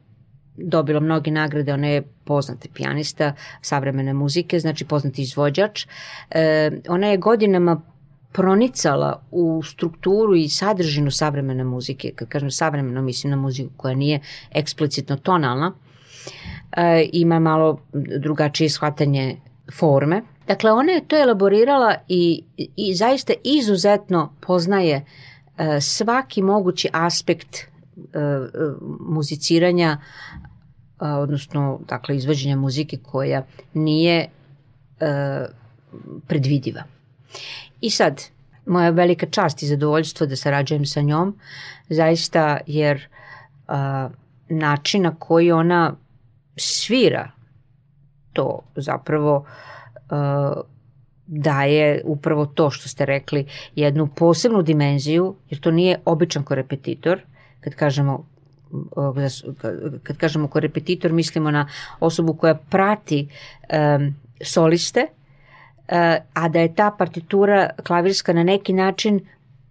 dobila 0.56 1.00
mnoge 1.00 1.30
nagrade, 1.30 1.72
ona 1.72 1.86
je 1.86 2.02
poznata 2.24 2.68
pijanista 2.74 3.32
savremene 3.62 4.14
muzike, 4.14 4.60
znači 4.60 4.84
poznati 4.84 5.22
izvođač. 5.22 5.86
E, 6.30 6.70
ona 6.88 7.06
je 7.06 7.16
godinama 7.16 7.82
pronicala 8.36 9.22
u 9.30 9.62
strukturu 9.62 10.36
i 10.36 10.48
sadržinu 10.48 11.10
savremene 11.10 11.64
muzike, 11.64 12.12
kad 12.14 12.28
kažem 12.28 12.50
savremeno 12.50 13.02
mislim 13.02 13.30
na 13.30 13.36
muziku 13.36 13.70
koja 13.76 13.94
nije 13.94 14.20
eksplicitno 14.50 15.16
tonalna, 15.16 15.72
e, 16.72 17.08
ima 17.12 17.38
malo 17.38 17.80
drugačije 18.20 18.70
shvatanje 18.70 19.36
forme. 19.78 20.22
Dakle, 20.46 20.72
ona 20.72 20.92
je 20.92 21.08
to 21.08 21.16
elaborirala 21.16 21.94
i, 22.08 22.42
i 22.76 22.94
zaista 22.94 23.32
izuzetno 23.44 24.32
poznaje 24.40 25.04
e, 25.58 25.80
svaki 25.80 26.42
mogući 26.42 26.88
aspekt 26.92 27.56
e, 27.56 27.66
muziciranja, 29.00 29.98
odnosno 30.98 31.80
dakle, 31.88 32.16
izvođenja 32.16 32.56
muzike 32.56 32.96
koja 33.02 33.42
nije 33.74 34.28
predvidiva. 36.26 36.82
I 37.80 37.90
sad, 37.90 38.22
moja 38.66 38.90
velika 38.90 39.26
čast 39.26 39.62
i 39.62 39.66
zadovoljstvo 39.66 40.26
da 40.26 40.36
sarađujem 40.36 40.86
sa 40.86 41.00
njom, 41.00 41.38
zaista 41.88 42.58
jer 42.66 43.08
a, 43.68 44.08
način 44.48 45.02
na 45.02 45.14
koji 45.18 45.52
ona 45.52 45.94
svira 46.56 47.30
to 48.32 48.60
zapravo 48.76 49.44
a, 50.10 50.60
daje 51.26 52.02
upravo 52.04 52.46
to 52.46 52.70
što 52.70 52.88
ste 52.88 53.06
rekli, 53.06 53.46
jednu 53.74 54.06
posebnu 54.06 54.62
dimenziju, 54.62 55.36
jer 55.50 55.60
to 55.60 55.70
nije 55.70 55.98
običan 56.04 56.42
korepetitor, 56.42 57.20
kad 57.60 57.74
kažemo 57.74 58.24
kad 60.02 60.16
kažemo 60.16 60.48
korepetitor 60.48 61.12
mislimo 61.12 61.50
na 61.50 61.68
osobu 62.00 62.34
koja 62.34 62.54
prati 62.54 63.28
um, 63.98 64.14
soliste 64.44 65.06
a 66.34 66.48
da 66.48 66.60
je 66.60 66.74
ta 66.74 66.90
partitura 66.98 67.70
klavirska 67.82 68.32
na 68.32 68.44
neki 68.44 68.72
način 68.72 69.20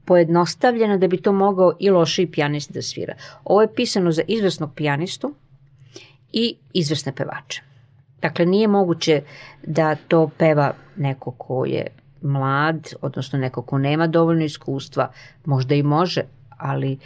pojednostavljena 0.05 0.97
da 0.97 1.07
bi 1.07 1.21
to 1.21 1.31
mogao 1.31 1.73
i 1.79 1.89
loši 1.89 2.27
pijanist 2.31 2.71
da 2.71 2.81
svira. 2.81 3.13
Ovo 3.43 3.61
je 3.61 3.73
pisano 3.75 4.11
za 4.11 4.21
izvrsnog 4.27 4.73
pijanistu 4.75 5.33
i 6.33 6.55
izvrsne 6.73 7.15
pevače. 7.15 7.61
Dakle, 8.21 8.45
nije 8.45 8.67
moguće 8.67 9.21
da 9.63 9.95
to 9.95 10.29
peva 10.37 10.73
neko 10.95 11.31
ko 11.31 11.65
je 11.65 11.87
mlad, 12.21 12.93
odnosno 13.01 13.39
neko 13.39 13.61
ko 13.61 13.77
nema 13.77 14.07
dovoljno 14.07 14.43
iskustva, 14.43 15.11
možda 15.45 15.75
i 15.75 15.83
može, 15.83 16.21
ali 16.57 16.97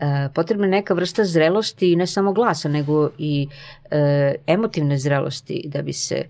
e, 0.00 0.28
potrebna 0.34 0.66
je 0.66 0.70
neka 0.70 0.94
vrsta 0.94 1.24
zrelosti 1.24 1.92
i 1.92 1.96
ne 1.96 2.06
samo 2.06 2.32
glasa, 2.32 2.68
nego 2.68 3.10
i 3.18 3.48
e, 3.90 4.34
emotivne 4.46 4.98
zrelosti 4.98 5.62
da 5.66 5.82
bi 5.82 5.92
se 5.92 6.24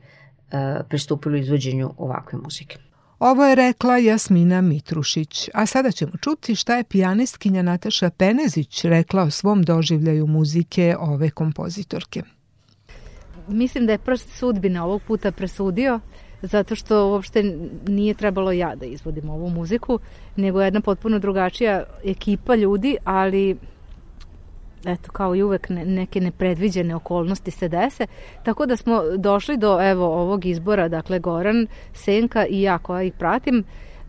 pristupili 0.89 1.41
izvođenju 1.41 1.95
ovakve 1.97 2.39
muzike. 2.39 2.79
Ovo 3.19 3.45
je 3.45 3.55
rekla 3.55 3.97
Jasmina 3.97 4.61
Mitrušić, 4.61 5.49
a 5.55 5.67
sada 5.67 5.91
ćemo 5.91 6.13
čuti 6.21 6.55
šta 6.55 6.77
je 6.77 6.85
pijanistkinja 6.85 7.63
Nataša 7.63 8.11
Penezić 8.11 8.85
rekla 8.85 9.23
o 9.23 9.31
svom 9.31 9.63
doživljaju 9.63 10.27
muzike 10.27 10.97
ove 10.99 11.31
kompozitorke. 11.31 12.23
Mislim 13.49 13.87
da 13.87 13.93
je 13.93 13.99
prst 13.99 14.31
sudbine 14.39 14.83
ovog 14.83 15.03
puta 15.07 15.33
presudio, 15.33 16.01
zato 16.43 16.75
što 16.75 17.09
uopšte 17.09 17.43
nije 17.89 18.15
trebalo 18.15 18.53
ja 18.53 18.75
da 18.75 18.87
izvodim 18.87 19.31
ovu 19.31 19.51
muziku, 19.51 19.99
nego 20.37 20.63
jedna 20.63 20.81
potpuno 20.81 21.19
drugačija 21.19 21.85
ekipa 22.05 22.55
ljudi, 22.55 22.97
ali 23.05 23.57
eto 24.85 25.13
kao 25.13 25.35
i 25.35 25.43
uvek 25.43 25.69
ne, 25.69 25.85
neke 25.85 26.21
nepredviđene 26.21 26.95
okolnosti 26.95 27.51
se 27.51 27.69
dese, 27.69 28.07
tako 28.45 28.67
da 28.67 28.77
smo 28.77 29.03
došli 29.19 29.57
do 29.57 29.79
evo 29.83 30.07
ovog 30.07 30.47
izbora, 30.47 30.89
dakle 30.89 31.19
Goran, 31.19 31.67
Senka 31.93 32.47
i 32.47 32.63
ja 32.63 32.79
koja 32.79 33.03
ih 33.03 33.13
pratim, 33.19 33.65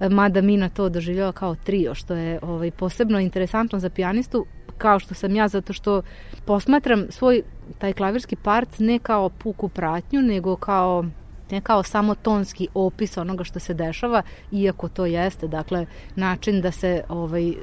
mada 0.10 0.42
Mina 0.42 0.70
to 0.70 0.90
doživljava 0.90 1.32
kao 1.32 1.56
trio, 1.56 1.96
što 1.96 2.14
je 2.14 2.40
ovaj, 2.42 2.72
posebno 2.72 3.20
interesantno 3.20 3.80
za 3.80 3.90
pijanistu, 3.90 4.46
kao 4.78 5.00
što 5.00 5.14
sam 5.14 5.36
ja, 5.36 5.48
zato 5.48 5.74
što 5.74 6.02
posmatram 6.46 7.06
svoj 7.10 7.42
taj 7.78 7.94
klavirski 7.94 8.36
part 8.36 8.80
ne 8.80 9.00
kao 9.00 9.30
puku 9.30 9.70
pratnju, 9.70 10.22
nego 10.22 10.56
kao 10.56 11.06
ne 11.52 11.62
kao 11.62 11.84
samo 11.84 12.16
tonski 12.16 12.68
opis 12.74 13.18
onoga 13.18 13.44
što 13.44 13.60
se 13.60 13.74
dešava, 13.74 14.22
iako 14.52 14.88
to 14.88 15.06
jeste, 15.06 15.48
dakle, 15.48 15.86
način 16.16 16.62
da 16.62 16.72
se 16.72 17.04
ovaj, 17.10 17.50
eh, 17.50 17.56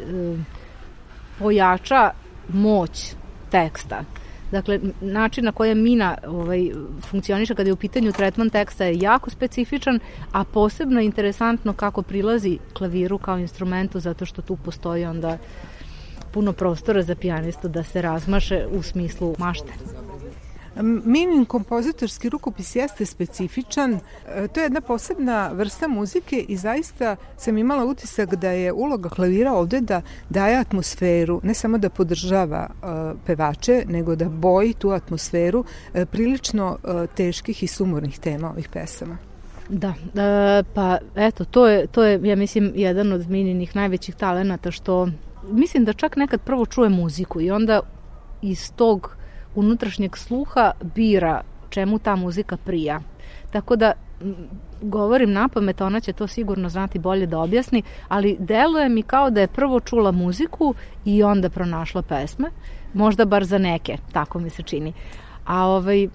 pojača 1.38 2.11
moć 2.48 3.14
teksta. 3.50 4.05
Dakle, 4.53 4.81
način 5.00 5.44
na 5.44 5.53
koji 5.53 5.74
Mina 5.74 6.18
ovaj, 6.26 6.70
funkcioniše 7.11 7.55
kada 7.55 7.68
je 7.68 7.72
u 7.72 7.76
pitanju 7.76 8.12
tretman 8.12 8.50
teksta 8.50 8.85
je 8.85 8.98
jako 8.98 9.31
specifičan, 9.31 10.00
a 10.33 10.44
posebno 10.44 11.00
je 11.00 11.07
interesantno 11.07 11.72
kako 11.72 12.03
prilazi 12.03 12.59
klaviru 12.72 13.18
kao 13.18 13.38
instrumentu, 13.38 14.00
zato 14.00 14.26
što 14.26 14.42
tu 14.42 14.57
postoji 14.57 15.05
onda 15.05 15.38
puno 16.33 16.53
prostora 16.53 17.03
za 17.03 17.14
pijanistu 17.14 17.69
da 17.69 17.85
se 17.85 18.02
razmaše 18.02 18.67
u 18.71 18.83
smislu 18.83 19.35
mašte. 19.38 19.73
Minin 20.83 21.44
kompozitorski 21.44 22.28
rukopis 22.28 22.76
jeste 22.76 23.06
specifičan. 23.06 23.92
E, 23.94 24.48
to 24.48 24.60
je 24.60 24.64
jedna 24.64 24.81
posebna 24.81 25.50
vrsta 25.52 25.88
muzike 25.88 26.44
i 26.48 26.56
zaista 26.56 27.16
sam 27.37 27.58
imala 27.58 27.85
utisak 27.85 28.35
da 28.35 28.50
je 28.50 28.72
uloga 28.72 29.08
klavira 29.08 29.52
ovde 29.52 29.81
da 29.81 30.02
daje 30.28 30.56
atmosferu, 30.56 31.40
ne 31.42 31.54
samo 31.54 31.78
da 31.78 31.90
podržava 31.90 32.68
uh, 32.70 32.88
pevače, 33.26 33.85
nego 33.88 34.16
da 34.16 34.28
boji 34.28 34.72
tu 34.74 34.90
atmosferu 34.90 35.60
uh, 35.60 36.02
prilično 36.10 36.78
teških 37.14 37.62
i 37.62 37.66
sumornih 37.66 38.18
tema 38.18 38.50
ovih 38.50 38.68
pesama. 38.68 39.16
Da, 39.70 39.94
e, 40.14 40.62
pa 40.74 40.98
eto, 41.16 41.44
to 41.44 41.66
je, 41.66 41.87
to 41.87 42.04
je, 42.04 42.20
ja 42.22 42.37
mislim, 42.37 42.72
jedan 42.74 43.12
od 43.12 43.31
Mininih 43.31 43.76
najvećih 43.76 44.14
talenata 44.14 44.70
što 44.70 45.08
mislim 45.50 45.85
da 45.85 45.92
čak 45.92 46.16
nekad 46.16 46.40
prvo 46.40 46.66
čuje 46.66 46.88
muziku 46.88 47.40
i 47.40 47.50
onda 47.50 47.81
iz 48.42 48.72
tog 48.72 49.16
unutrašnjeg 49.55 50.17
sluha 50.17 50.71
bira 50.94 51.40
čemu 51.71 51.98
ta 51.98 52.17
muzika 52.17 52.57
prija. 52.57 53.01
Tako 53.51 53.77
da 53.77 53.92
govorim 54.83 55.33
na 55.33 55.48
pamet, 55.48 55.81
ona 55.81 56.01
će 56.01 56.13
to 56.13 56.27
sigurno 56.27 56.69
znati 56.69 56.98
bolje 56.98 57.27
da 57.27 57.38
objasni, 57.38 57.83
ali 58.09 58.37
deluje 58.38 58.88
mi 58.88 59.03
kao 59.03 59.31
da 59.31 59.40
je 59.40 59.46
prvo 59.46 59.81
čula 59.81 60.11
muziku 60.11 60.75
i 61.05 61.23
onda 61.23 61.51
pronašla 61.51 62.03
pesme, 62.03 62.51
možda 62.94 63.25
bar 63.25 63.44
za 63.44 63.59
neke, 63.59 63.96
tako 64.13 64.38
mi 64.38 64.51
se 64.51 64.63
čini. 64.63 64.92
A 65.46 65.67
ovaj, 65.67 66.09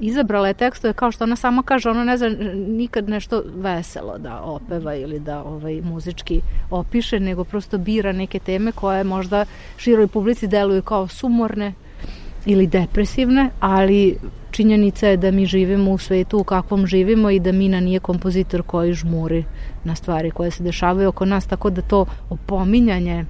izabrala 0.00 0.48
je 0.48 0.54
tekstove 0.54 0.92
kao 0.92 1.12
što 1.12 1.24
ona 1.24 1.36
sama 1.36 1.62
kaže, 1.62 1.90
ona 1.90 2.04
ne 2.04 2.16
zna 2.16 2.28
nikad 2.68 3.08
nešto 3.08 3.42
veselo 3.54 4.18
da 4.18 4.40
opeva 4.40 4.94
ili 4.94 5.20
da 5.20 5.42
ovaj, 5.42 5.80
muzički 5.80 6.40
opiše, 6.70 7.20
nego 7.20 7.44
prosto 7.44 7.78
bira 7.78 8.12
neke 8.12 8.38
teme 8.38 8.72
koje 8.72 9.04
možda 9.04 9.44
široj 9.76 10.06
publici 10.06 10.46
deluju 10.46 10.82
kao 10.82 11.08
sumorne 11.08 11.72
ili 12.46 12.66
depresivne, 12.66 13.50
ali 13.60 14.16
činjenica 14.50 15.08
je 15.08 15.16
da 15.16 15.30
mi 15.30 15.46
živimo 15.46 15.90
u 15.90 15.98
svetu 15.98 16.38
u 16.38 16.44
kakvom 16.44 16.86
živimo 16.86 17.30
i 17.30 17.40
da 17.40 17.52
Mina 17.52 17.80
nije 17.80 18.00
kompozitor 18.00 18.62
koji 18.62 18.92
žmuri 18.92 19.44
na 19.84 19.94
stvari 19.94 20.30
koje 20.30 20.50
se 20.50 20.62
dešavaju 20.62 21.08
oko 21.08 21.24
nas, 21.24 21.46
tako 21.46 21.70
da 21.70 21.82
to 21.82 22.06
opominjanje 22.30 23.24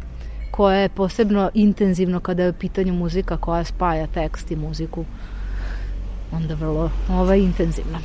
koje 0.51 0.83
je 0.83 0.89
posebno 0.89 1.51
intenzivno 1.55 2.21
kada 2.21 2.43
je 2.43 2.51
u 2.51 2.53
pitanju 2.53 2.95
muzika 2.95 3.37
koja 3.37 3.65
spaja 3.65 4.07
tekst 4.07 4.51
i 4.51 4.57
muziku 4.57 5.05
onda 6.33 6.55
vrlo 6.55 6.91
ovaj, 7.11 7.39
intenzivno. 7.39 7.99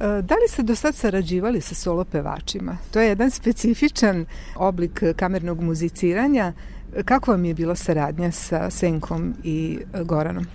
E, 0.00 0.22
da 0.22 0.34
li 0.34 0.48
ste 0.48 0.62
do 0.62 0.74
sad 0.74 0.94
sarađivali 0.94 1.60
sa 1.60 1.74
solo 1.74 2.04
pevačima? 2.04 2.76
To 2.90 3.00
je 3.00 3.08
jedan 3.08 3.30
specifičan 3.30 4.26
oblik 4.56 5.02
kamernog 5.16 5.60
muziciranja. 5.60 6.52
Kako 7.04 7.30
vam 7.30 7.44
je 7.44 7.54
bila 7.54 7.74
saradnja 7.74 8.30
sa 8.30 8.70
Senkom 8.70 9.34
i 9.44 9.78
Goranom? 10.04 10.46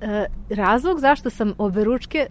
E, 0.00 0.26
razlog 0.50 1.00
zašto 1.00 1.30
sam 1.30 1.52
obe 1.58 1.84
ručke 1.84 2.26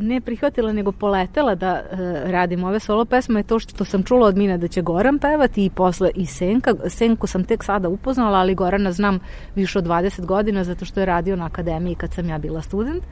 ne 0.00 0.20
prihvatila 0.20 0.72
nego 0.72 0.92
poletela 0.92 1.54
da 1.54 1.68
e, 1.68 1.82
radim 2.24 2.64
ove 2.64 2.80
solo 2.80 3.04
pesme 3.04 3.40
je 3.40 3.44
to 3.44 3.58
što 3.58 3.84
sam 3.84 4.02
čula 4.02 4.26
od 4.26 4.36
Mina 4.36 4.56
da 4.56 4.68
će 4.68 4.82
Goran 4.82 5.18
pevati 5.18 5.64
i 5.64 5.70
posle 5.70 6.10
i 6.14 6.26
Senka. 6.26 6.74
Senku 6.88 7.26
sam 7.26 7.44
tek 7.44 7.64
sada 7.64 7.88
upoznala, 7.88 8.38
ali 8.38 8.54
Gorana 8.54 8.92
znam 8.92 9.18
više 9.54 9.78
od 9.78 9.86
20 9.86 10.26
godina 10.26 10.64
zato 10.64 10.84
što 10.84 11.00
je 11.00 11.06
radio 11.06 11.36
na 11.36 11.46
akademiji 11.46 11.94
kad 11.94 12.12
sam 12.12 12.28
ja 12.28 12.38
bila 12.38 12.62
student. 12.62 13.04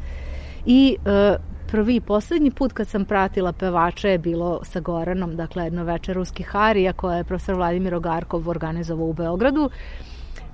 I 0.66 0.96
e, 1.06 1.36
prvi 1.66 1.96
i 1.96 2.00
poslednji 2.00 2.50
put 2.50 2.72
kad 2.72 2.88
sam 2.88 3.04
pratila 3.04 3.52
pevača 3.52 4.08
je 4.08 4.18
bilo 4.18 4.60
sa 4.64 4.80
Goranom, 4.80 5.36
dakle 5.36 5.64
jedno 5.64 5.84
večer 5.84 6.14
ruskih 6.14 6.46
harija 6.46 6.92
koje 6.92 7.16
je 7.16 7.24
profesor 7.24 7.54
Vladimir 7.54 7.94
Ogarkov 7.94 8.48
organizovao 8.48 9.06
u 9.06 9.12
Beogradu. 9.12 9.70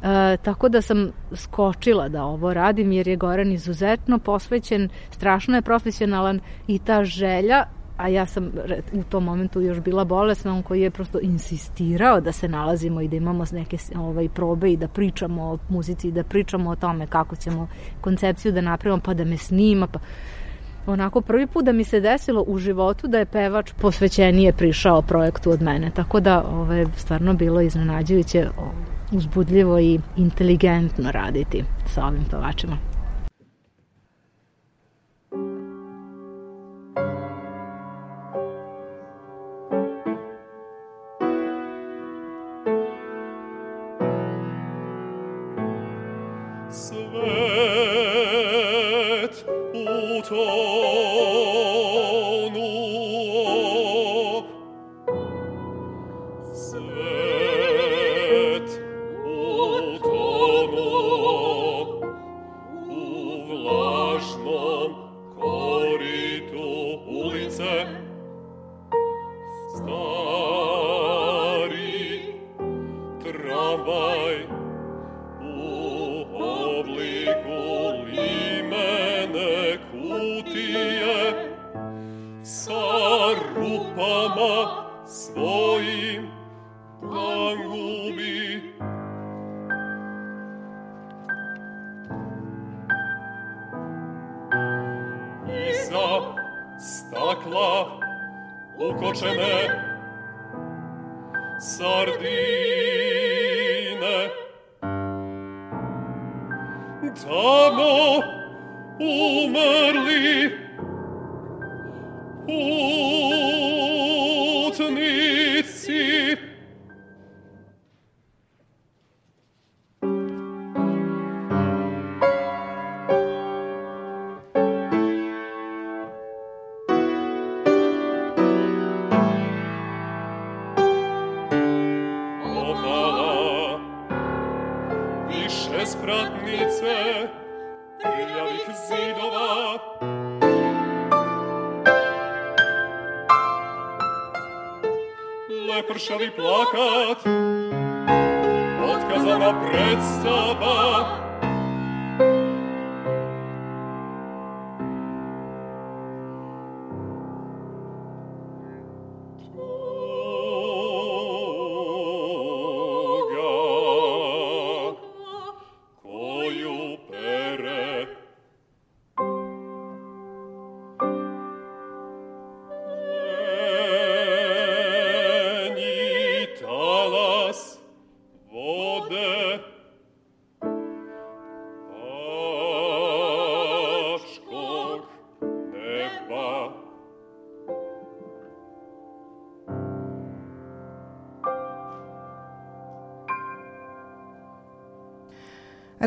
E, 0.03 0.37
tako 0.37 0.69
da 0.69 0.83
sam 0.83 1.11
skočila 1.35 2.09
da 2.09 2.25
ovo 2.25 2.55
radim 2.55 2.93
jer 2.93 3.09
je 3.09 3.17
Goran 3.17 3.53
izuzetno 3.53 4.19
posvećen, 4.19 4.89
strašno 5.11 5.57
je 5.57 5.63
profesionalan 5.63 6.41
i 6.67 6.79
ta 6.79 7.05
želja 7.05 7.65
a 8.01 8.09
ja 8.09 8.27
sam 8.27 8.51
u 8.93 9.03
tom 9.03 9.25
momentu 9.25 9.61
još 9.61 9.81
bila 9.81 10.05
bolesna, 10.05 10.55
on 10.55 10.63
koji 10.63 10.81
je 10.81 10.91
prosto 10.91 11.19
insistirao 11.23 12.21
da 12.21 12.33
se 12.33 12.49
nalazimo 12.49 13.01
i 13.01 13.09
da 13.09 13.17
imamo 13.17 13.45
neke 13.53 13.77
ovaj, 13.97 14.29
probe 14.29 14.73
i 14.73 14.77
da 14.77 14.89
pričamo 14.89 15.43
o 15.43 15.59
muzici 15.69 16.09
i 16.09 16.13
da 16.13 16.25
pričamo 16.25 16.71
o 16.71 16.77
tome 16.77 17.07
kako 17.07 17.37
ćemo 17.37 17.69
koncepciju 18.01 18.53
da 18.53 18.61
napravimo, 18.61 19.03
pa 19.05 19.15
da 19.15 19.25
me 19.25 19.37
snima, 19.37 19.87
pa 19.87 19.99
onako 20.87 21.21
prvi 21.21 21.47
put 21.47 21.65
da 21.65 21.73
mi 21.73 21.85
se 21.85 22.01
desilo 22.01 22.45
u 22.47 22.59
životu 22.59 23.09
da 23.09 23.19
je 23.19 23.27
pevač 23.27 23.73
posvećenije 23.81 24.53
prišao 24.53 25.03
projektu 25.03 25.51
od 25.51 25.63
mene, 25.63 25.91
tako 25.91 26.21
da 26.21 26.45
ovo 26.45 26.63
ovaj, 26.63 26.79
je 26.79 26.87
stvarno 26.97 27.35
bilo 27.35 27.61
iznenađujuće 27.61 28.49
uzbudljivo 29.13 29.79
i 29.79 30.01
inteligentno 30.17 31.11
raditi 31.11 31.65
sa 31.87 32.07
ovim 32.07 32.25
pevačima. 32.31 32.90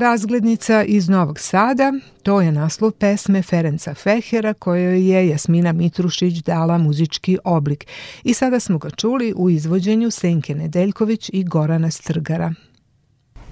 Razglednica 0.03 0.83
iz 0.83 1.09
Novog 1.09 1.39
Sada, 1.39 1.93
to 2.23 2.41
je 2.41 2.51
naslov 2.51 2.91
pesme 2.91 3.41
Ferenca 3.41 3.93
Fehera 3.93 4.53
kojoj 4.53 5.09
je 5.11 5.27
Jasmina 5.27 5.71
Mitrušić 5.73 6.43
dala 6.43 6.77
muzički 6.77 7.37
oblik 7.43 7.87
i 8.23 8.33
sada 8.33 8.59
smo 8.59 8.77
ga 8.77 8.89
čuli 8.89 9.33
u 9.37 9.49
izvođenju 9.49 10.11
Senke 10.11 10.55
Nedeljković 10.55 11.29
i 11.33 11.43
Gorana 11.43 11.91
Strgara. 11.91 12.53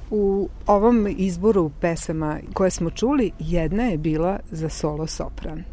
U 0.09 0.49
ovom 0.67 1.07
izboru 1.17 1.71
pesama 1.81 2.39
koje 2.53 2.71
smo 2.71 2.89
čuli, 2.89 3.31
jedna 3.39 3.83
je 3.83 3.97
bila 3.97 4.39
za 4.51 4.69
solo 4.69 5.07
sopran. 5.07 5.63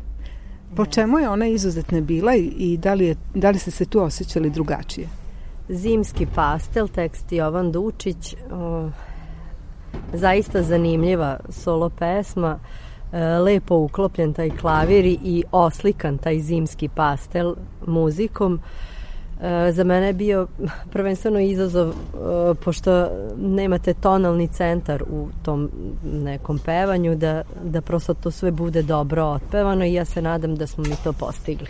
Po 0.77 0.87
čemu 0.87 1.19
je 1.19 1.29
ona 1.29 1.47
izuzetna 1.47 2.01
bila 2.01 2.35
i 2.37 2.79
da 2.83 2.95
li, 2.95 3.07
je, 3.07 3.17
da 3.35 3.51
li 3.51 3.59
ste 3.59 3.71
se 3.71 3.85
tu 3.85 4.01
osjećali 4.01 4.51
drugačije? 4.51 5.09
Zimski 5.69 6.27
pastel, 6.35 6.89
tekst 6.89 7.33
Jovan 7.33 7.73
Dučić, 7.73 8.35
o, 8.51 8.91
zaista 10.13 10.63
zanimljiva 10.63 11.39
solo 11.49 11.89
pesma, 11.89 12.59
e, 13.13 13.39
lepo 13.39 13.75
uklopljen 13.75 14.33
taj 14.33 14.51
klavir 14.51 15.07
i 15.07 15.45
oslikan 15.53 16.19
taj 16.19 16.39
zimski 16.39 16.89
pastel 16.89 17.55
muzikom. 17.87 18.61
E, 19.43 19.73
za 19.73 19.85
mene 19.85 20.07
je 20.07 20.13
bio 20.13 20.47
prvenstveno 20.91 21.41
izazov 21.41 21.89
e, 21.89 21.95
pošto 22.55 23.09
nemate 23.37 23.95
tonalni 23.95 24.49
centar 24.49 25.03
u 25.03 25.29
tom 25.43 25.71
nekom 26.13 26.59
pevanju 26.59 27.15
da, 27.15 27.43
da 27.65 27.81
prosto 27.81 28.15
to 28.15 28.31
sve 28.31 28.51
bude 28.51 28.83
dobro 28.83 29.25
otpevano 29.25 29.85
i 29.85 29.95
ja 29.95 30.05
se 30.05 30.23
nadam 30.23 30.57
da 30.57 30.67
smo 30.67 30.85
mi 30.85 30.97
to 31.05 31.13
postigli. 31.13 31.69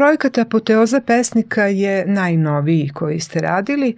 Projekat 0.00 0.38
Apoteoza 0.38 1.00
pesnika 1.00 1.64
je 1.66 2.06
najnoviji 2.06 2.88
koji 2.88 3.20
ste 3.20 3.40
radili, 3.40 3.96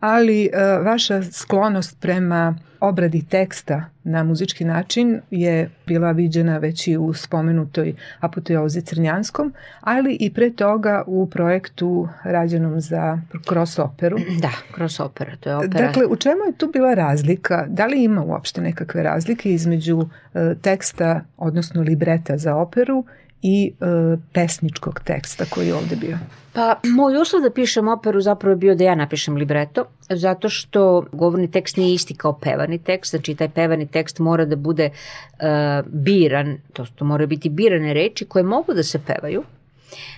ali 0.00 0.44
e, 0.44 0.50
vaša 0.78 1.22
sklonost 1.22 2.00
prema 2.00 2.58
obradi 2.80 3.24
teksta 3.28 3.84
na 4.04 4.24
muzički 4.24 4.64
način 4.64 5.20
je 5.30 5.70
bila 5.86 6.10
viđena 6.10 6.58
već 6.58 6.88
i 6.88 6.96
u 6.96 7.12
spomenutoj 7.12 7.94
apoteozi 8.20 8.82
Crnjanskom, 8.82 9.54
ali 9.80 10.16
i 10.20 10.32
pre 10.34 10.50
toga 10.50 11.04
u 11.06 11.30
projektu 11.30 12.08
rađenom 12.24 12.80
za 12.80 13.18
Cross 13.48 13.78
Operu. 13.78 14.18
Da, 14.42 14.52
Cross 14.74 15.00
Opera, 15.00 15.36
to 15.40 15.50
je 15.50 15.56
opera. 15.56 15.86
Dakle, 15.86 16.06
u 16.06 16.16
čemu 16.16 16.44
je 16.46 16.56
tu 16.56 16.70
bila 16.72 16.94
razlika? 16.94 17.66
Da 17.68 17.86
li 17.86 18.04
ima 18.04 18.22
uopšte 18.24 18.60
nekakve 18.60 19.02
razlike 19.02 19.52
između 19.52 20.08
e, 20.34 20.54
teksta, 20.62 21.20
odnosno 21.36 21.82
libreta 21.82 22.38
za 22.38 22.56
operu 22.56 23.04
i 23.46 23.72
e, 23.80 23.86
pesničkog 24.32 25.00
teksta 25.04 25.44
koji 25.50 25.66
je 25.66 25.74
ovde 25.74 25.96
bio? 25.96 26.18
Pa, 26.52 26.80
moj 26.84 27.16
uslov 27.20 27.42
da 27.42 27.50
pišem 27.50 27.88
operu 27.88 28.20
zapravo 28.20 28.52
je 28.52 28.56
bio 28.56 28.74
da 28.74 28.84
ja 28.84 28.94
napišem 28.94 29.36
libreto, 29.36 29.84
zato 30.10 30.48
što 30.48 31.04
govorni 31.12 31.50
tekst 31.50 31.76
nije 31.76 31.94
isti 31.94 32.14
kao 32.14 32.32
pevani 32.32 32.78
tekst, 32.78 33.10
znači 33.10 33.34
taj 33.34 33.48
pevani 33.48 33.86
tekst 33.86 34.18
mora 34.18 34.44
da 34.44 34.56
bude 34.56 34.90
uh, 34.90 35.86
biran, 35.92 36.56
to, 36.72 36.86
to 36.94 37.04
mora 37.04 37.26
biti 37.26 37.48
birane 37.48 37.94
reči 37.94 38.24
koje 38.24 38.42
mogu 38.42 38.74
da 38.74 38.82
se 38.82 39.00
pevaju. 39.06 39.42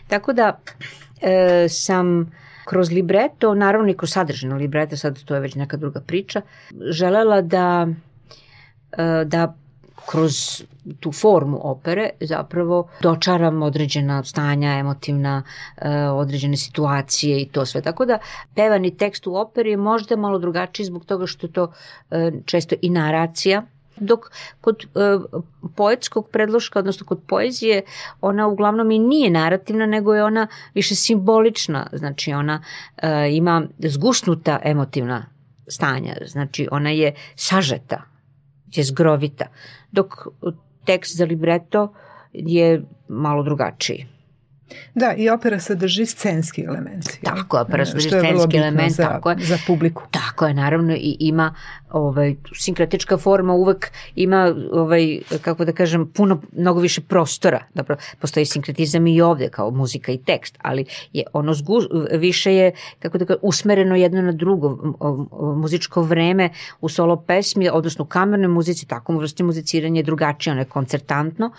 Tako 0.08 0.32
da 0.32 0.58
uh, 0.58 1.28
sam 1.68 2.32
kroz 2.64 2.92
libreto, 2.92 3.54
naravno 3.54 3.90
i 3.90 3.96
kroz 3.96 4.12
sadržino 4.12 4.56
libreto, 4.56 4.96
sad 4.96 5.24
to 5.24 5.34
je 5.34 5.40
već 5.40 5.54
neka 5.54 5.76
druga 5.76 6.00
priča, 6.00 6.42
želela 6.90 7.40
da 7.40 7.86
uh, 7.86 9.28
da 9.28 9.54
kroz 10.10 10.62
tu 11.00 11.12
formu 11.12 11.60
opere 11.62 12.10
zapravo 12.20 12.88
dočaram 13.02 13.62
određena 13.62 14.24
stanja 14.24 14.70
emotivna, 14.78 15.42
e, 15.76 16.08
određene 16.08 16.56
situacije 16.56 17.40
i 17.40 17.48
to 17.48 17.66
sve. 17.66 17.82
Tako 17.82 18.04
da 18.04 18.18
pevani 18.54 18.96
tekst 18.96 19.26
u 19.26 19.34
operi 19.34 19.70
je 19.70 19.76
možda 19.76 20.16
malo 20.16 20.38
drugačiji 20.38 20.86
zbog 20.86 21.04
toga 21.04 21.26
što 21.26 21.48
to 21.48 21.72
e, 22.10 22.32
često 22.44 22.74
i 22.82 22.90
naracija, 22.90 23.62
dok 23.96 24.30
kod 24.60 24.76
e, 24.84 24.86
poetskog 25.76 26.28
predloška, 26.32 26.78
odnosno 26.78 27.06
kod 27.06 27.20
poezije, 27.26 27.82
ona 28.20 28.46
uglavnom 28.46 28.90
i 28.90 28.98
nije 28.98 29.30
narativna, 29.30 29.86
nego 29.86 30.14
je 30.14 30.24
ona 30.24 30.46
više 30.74 30.94
simbolična, 30.94 31.86
znači 31.92 32.32
ona 32.32 32.62
e, 32.96 33.28
ima 33.32 33.66
zgusnuta 33.78 34.60
emotivna 34.64 35.26
stanja, 35.68 36.16
znači 36.26 36.68
ona 36.70 36.90
je 36.90 37.14
sažeta, 37.34 38.02
je 38.66 38.84
zgrovita, 38.84 39.46
dok 39.92 40.14
tekst 40.86 41.16
za 41.16 41.24
libreto 41.24 41.92
je 42.32 42.82
malo 43.08 43.42
drugačiji. 43.42 44.06
Da, 44.94 45.14
i 45.14 45.28
opera 45.30 45.60
sadrži 45.60 46.06
scenski 46.06 46.64
element. 46.64 47.04
Tako, 47.22 47.60
opera 47.60 47.86
sadrži 47.86 48.08
scenski 48.08 48.56
element. 48.56 48.92
Za, 48.92 49.02
tako 49.02 49.30
je. 49.30 49.36
za 49.40 49.58
publiku. 49.66 50.02
Tako 50.10 50.46
je, 50.46 50.54
naravno, 50.54 50.94
i 50.94 51.16
ima 51.20 51.54
ovaj, 51.90 52.34
sinkretička 52.54 53.16
forma 53.16 53.52
uvek 53.52 53.92
ima, 54.14 54.54
ovaj, 54.72 55.18
kako 55.42 55.64
da 55.64 55.72
kažem, 55.72 56.12
puno, 56.14 56.40
mnogo 56.52 56.80
više 56.80 57.00
prostora. 57.00 57.64
Dobro, 57.74 57.96
postoji 58.20 58.46
sinkretizam 58.46 59.06
i 59.06 59.20
ovde 59.20 59.48
kao 59.48 59.70
muzika 59.70 60.12
i 60.12 60.18
tekst, 60.18 60.58
ali 60.62 60.84
je 61.12 61.24
ono 61.32 61.54
zgu, 61.54 61.80
više 62.12 62.54
je, 62.54 62.72
kako 62.98 63.18
da 63.18 63.24
kažem, 63.24 63.40
usmereno 63.42 63.96
jedno 63.96 64.22
na 64.22 64.32
drugo. 64.32 64.96
Muzičko 65.56 66.02
vreme 66.02 66.50
u 66.80 66.88
solo 66.88 67.16
pesmi, 67.16 67.68
odnosno 67.68 68.04
u 68.04 68.08
kamernoj 68.08 68.48
muzici, 68.48 68.86
tako 68.86 69.12
vrsti 69.12 69.42
muziciranja 69.42 69.98
je 69.98 70.04
drugačije, 70.04 70.52
ono 70.52 70.60
je 70.60 70.64
koncertantno, 70.64 71.50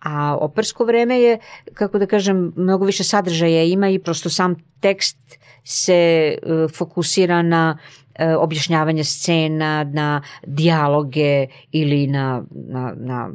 a 0.00 0.36
opersko 0.40 0.84
vreme 0.84 1.20
je, 1.20 1.38
kako 1.74 1.98
da 1.98 2.06
kažem, 2.06 2.52
mnogo 2.56 2.84
više 2.84 3.04
sadržaja 3.04 3.64
ima 3.64 3.88
i 3.88 3.98
prosto 3.98 4.30
sam 4.30 4.54
tekst 4.80 5.18
se 5.64 6.38
uh, 6.42 6.70
fokusira 6.70 7.42
na 7.42 7.78
uh, 7.78 7.99
objašnjavanje 8.38 9.04
scena, 9.04 9.84
na 9.84 10.22
dijaloge 10.46 11.46
ili 11.72 12.06
na, 12.06 12.42
na, 12.50 12.94
na 12.96 13.30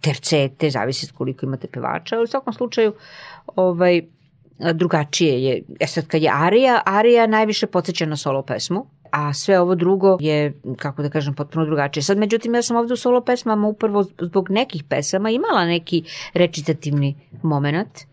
tercete, 0.00 0.70
zavisi 0.70 1.12
koliko 1.12 1.46
imate 1.46 1.66
pevača, 1.66 2.20
u 2.20 2.26
svakom 2.26 2.52
slučaju 2.52 2.92
ovaj, 3.56 4.02
drugačije 4.72 5.44
je. 5.44 5.62
E 5.80 5.86
sad 5.86 6.06
kad 6.06 6.22
je 6.22 6.30
arija, 6.34 6.82
arija 6.86 7.26
najviše 7.26 7.66
podsjeća 7.66 8.06
na 8.06 8.16
solo 8.16 8.42
pesmu, 8.42 8.86
a 9.10 9.32
sve 9.32 9.60
ovo 9.60 9.74
drugo 9.74 10.16
je, 10.20 10.60
kako 10.76 11.02
da 11.02 11.08
kažem, 11.08 11.34
potpuno 11.34 11.64
drugačije. 11.64 12.02
Sad, 12.02 12.18
međutim, 12.18 12.54
ja 12.54 12.62
sam 12.62 12.76
ovde 12.76 12.94
u 12.94 12.96
solo 12.96 13.20
pesmama 13.20 13.68
upravo 13.68 14.04
zbog 14.20 14.50
nekih 14.50 14.84
pesama 14.84 15.30
imala 15.30 15.64
neki 15.64 16.02
recitativni 16.34 17.16
moment, 17.42 18.09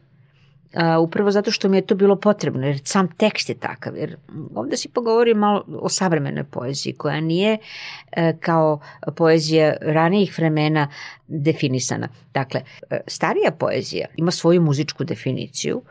Uh, 0.74 1.03
upravo 1.03 1.32
zato 1.32 1.51
što 1.51 1.70
mi 1.70 1.78
je 1.78 1.86
to 1.86 1.95
bilo 1.95 2.15
potrebno, 2.15 2.68
jer 2.68 2.80
sam 2.84 3.07
tekst 3.18 3.49
je 3.49 3.55
takav. 3.55 3.97
Jer 3.97 4.18
ovde 4.55 4.78
si 4.78 4.89
pogovori 4.89 5.34
malo 5.34 5.63
o 5.68 5.89
savremenoj 5.89 6.43
poeziji, 6.43 6.93
koja 6.93 7.22
nije 7.22 7.57
uh, 7.57 8.39
kao 8.39 8.80
poezija 9.15 9.76
ranijih 9.82 10.38
vremena 10.38 10.88
definisana. 11.28 12.07
Dakle, 12.34 12.61
uh, 12.82 12.97
starija 13.07 13.51
poezija 13.51 14.07
ima 14.15 14.32
svoju 14.32 14.61
muzičku 14.61 15.03
definiciju, 15.03 15.82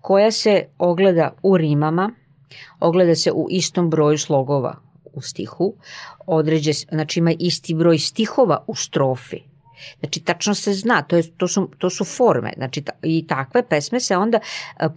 koja 0.00 0.30
se 0.30 0.64
ogleda 0.78 1.32
u 1.42 1.56
rimama, 1.56 2.10
ogleda 2.80 3.14
se 3.14 3.32
u 3.32 3.46
istom 3.50 3.90
broju 3.90 4.18
slogova 4.18 4.76
u 5.12 5.20
stihu, 5.20 5.74
određe, 6.26 6.72
znači 6.72 7.20
ima 7.20 7.32
isti 7.38 7.74
broj 7.74 7.98
stihova 7.98 8.64
u 8.66 8.74
strofi, 8.74 9.40
Znači, 10.00 10.20
tačno 10.20 10.54
se 10.54 10.72
zna, 10.72 11.02
to, 11.02 11.16
je, 11.16 11.30
to, 11.36 11.48
su, 11.48 11.70
to 11.78 11.90
su 11.90 12.04
forme. 12.04 12.52
Znači, 12.56 12.80
ta, 12.80 12.92
i 13.02 13.26
takve 13.26 13.68
pesme 13.68 14.00
se 14.00 14.16
onda 14.16 14.40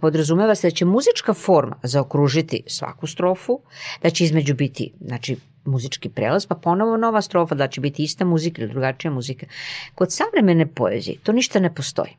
podrazumeva 0.00 0.54
se 0.54 0.66
da 0.66 0.74
će 0.74 0.84
muzička 0.84 1.34
forma 1.34 1.76
zaokružiti 1.82 2.62
svaku 2.66 3.06
strofu, 3.06 3.60
da 4.02 4.10
će 4.10 4.24
između 4.24 4.54
biti, 4.54 4.92
znači, 5.00 5.36
muzički 5.64 6.08
prelaz, 6.08 6.46
pa 6.46 6.54
ponovo 6.54 6.96
nova 6.96 7.22
strofa, 7.22 7.54
da 7.54 7.68
će 7.68 7.80
biti 7.80 8.02
ista 8.02 8.24
muzika 8.24 8.62
ili 8.62 8.70
drugačija 8.70 9.10
muzika. 9.10 9.46
Kod 9.94 10.12
savremene 10.12 10.66
poezije 10.66 11.18
to 11.22 11.32
ništa 11.32 11.60
ne 11.60 11.74
postoji. 11.74 12.16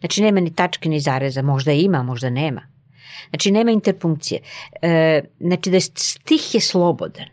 Znači, 0.00 0.22
nema 0.22 0.40
ni 0.40 0.54
tačke 0.54 0.88
ni 0.88 1.00
zareza, 1.00 1.42
možda 1.42 1.72
ima, 1.72 2.02
možda 2.02 2.30
nema. 2.30 2.62
Znači, 3.30 3.50
nema 3.50 3.70
interpunkcije. 3.70 4.40
E, 4.82 5.22
znači, 5.40 5.70
da 5.70 5.76
je 5.76 5.80
stih 5.80 6.54
je 6.54 6.60
slobodan. 6.60 7.26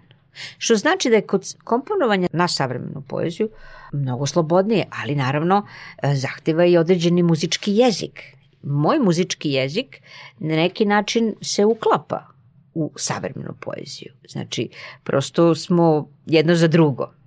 Što 0.57 0.75
znači 0.75 1.09
da 1.09 1.15
je 1.15 1.27
kod 1.27 1.55
komponovanja 1.63 2.27
na 2.33 2.47
savremenu 2.47 3.03
poeziju 3.07 3.49
mnogo 3.93 4.25
slobodnije, 4.25 4.85
ali 5.01 5.15
naravno 5.15 5.67
e, 6.03 6.15
zahteva 6.15 6.65
i 6.65 6.77
određeni 6.77 7.23
muzički 7.23 7.75
jezik. 7.75 8.21
Moj 8.63 8.99
muzički 8.99 9.51
jezik 9.51 10.01
na 10.39 10.55
neki 10.55 10.85
način 10.85 11.35
se 11.41 11.65
uklapa 11.65 12.27
u 12.73 12.91
savremenu 12.95 13.53
poeziju. 13.59 14.13
Znači, 14.29 14.69
prosto 15.03 15.55
smo 15.55 16.09
jedno 16.25 16.55
za 16.55 16.67
drugo. 16.67 17.22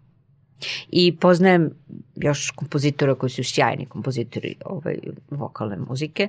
I 0.88 1.16
poznajem 1.16 1.70
još 2.16 2.50
kompozitora 2.50 3.14
koji 3.14 3.30
su 3.30 3.44
sjajni 3.44 3.86
kompozitori 3.86 4.54
ovaj, 4.64 4.98
vokalne 5.30 5.76
muzike 5.76 6.28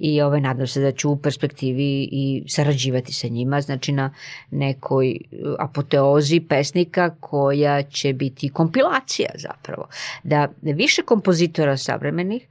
i 0.00 0.20
ovaj, 0.20 0.40
nadam 0.40 0.66
se 0.66 0.80
da 0.80 0.92
ću 0.92 1.10
u 1.10 1.16
perspektivi 1.16 2.08
i 2.12 2.44
sarađivati 2.48 3.12
sa 3.12 3.28
njima, 3.28 3.60
znači 3.60 3.92
na 3.92 4.14
nekoj 4.50 5.16
apoteozi 5.58 6.40
pesnika 6.40 7.10
koja 7.20 7.82
će 7.82 8.12
biti 8.12 8.48
kompilacija 8.48 9.30
zapravo. 9.34 9.88
Da 10.22 10.48
više 10.62 11.02
kompozitora 11.02 11.76
savremenih 11.76 12.46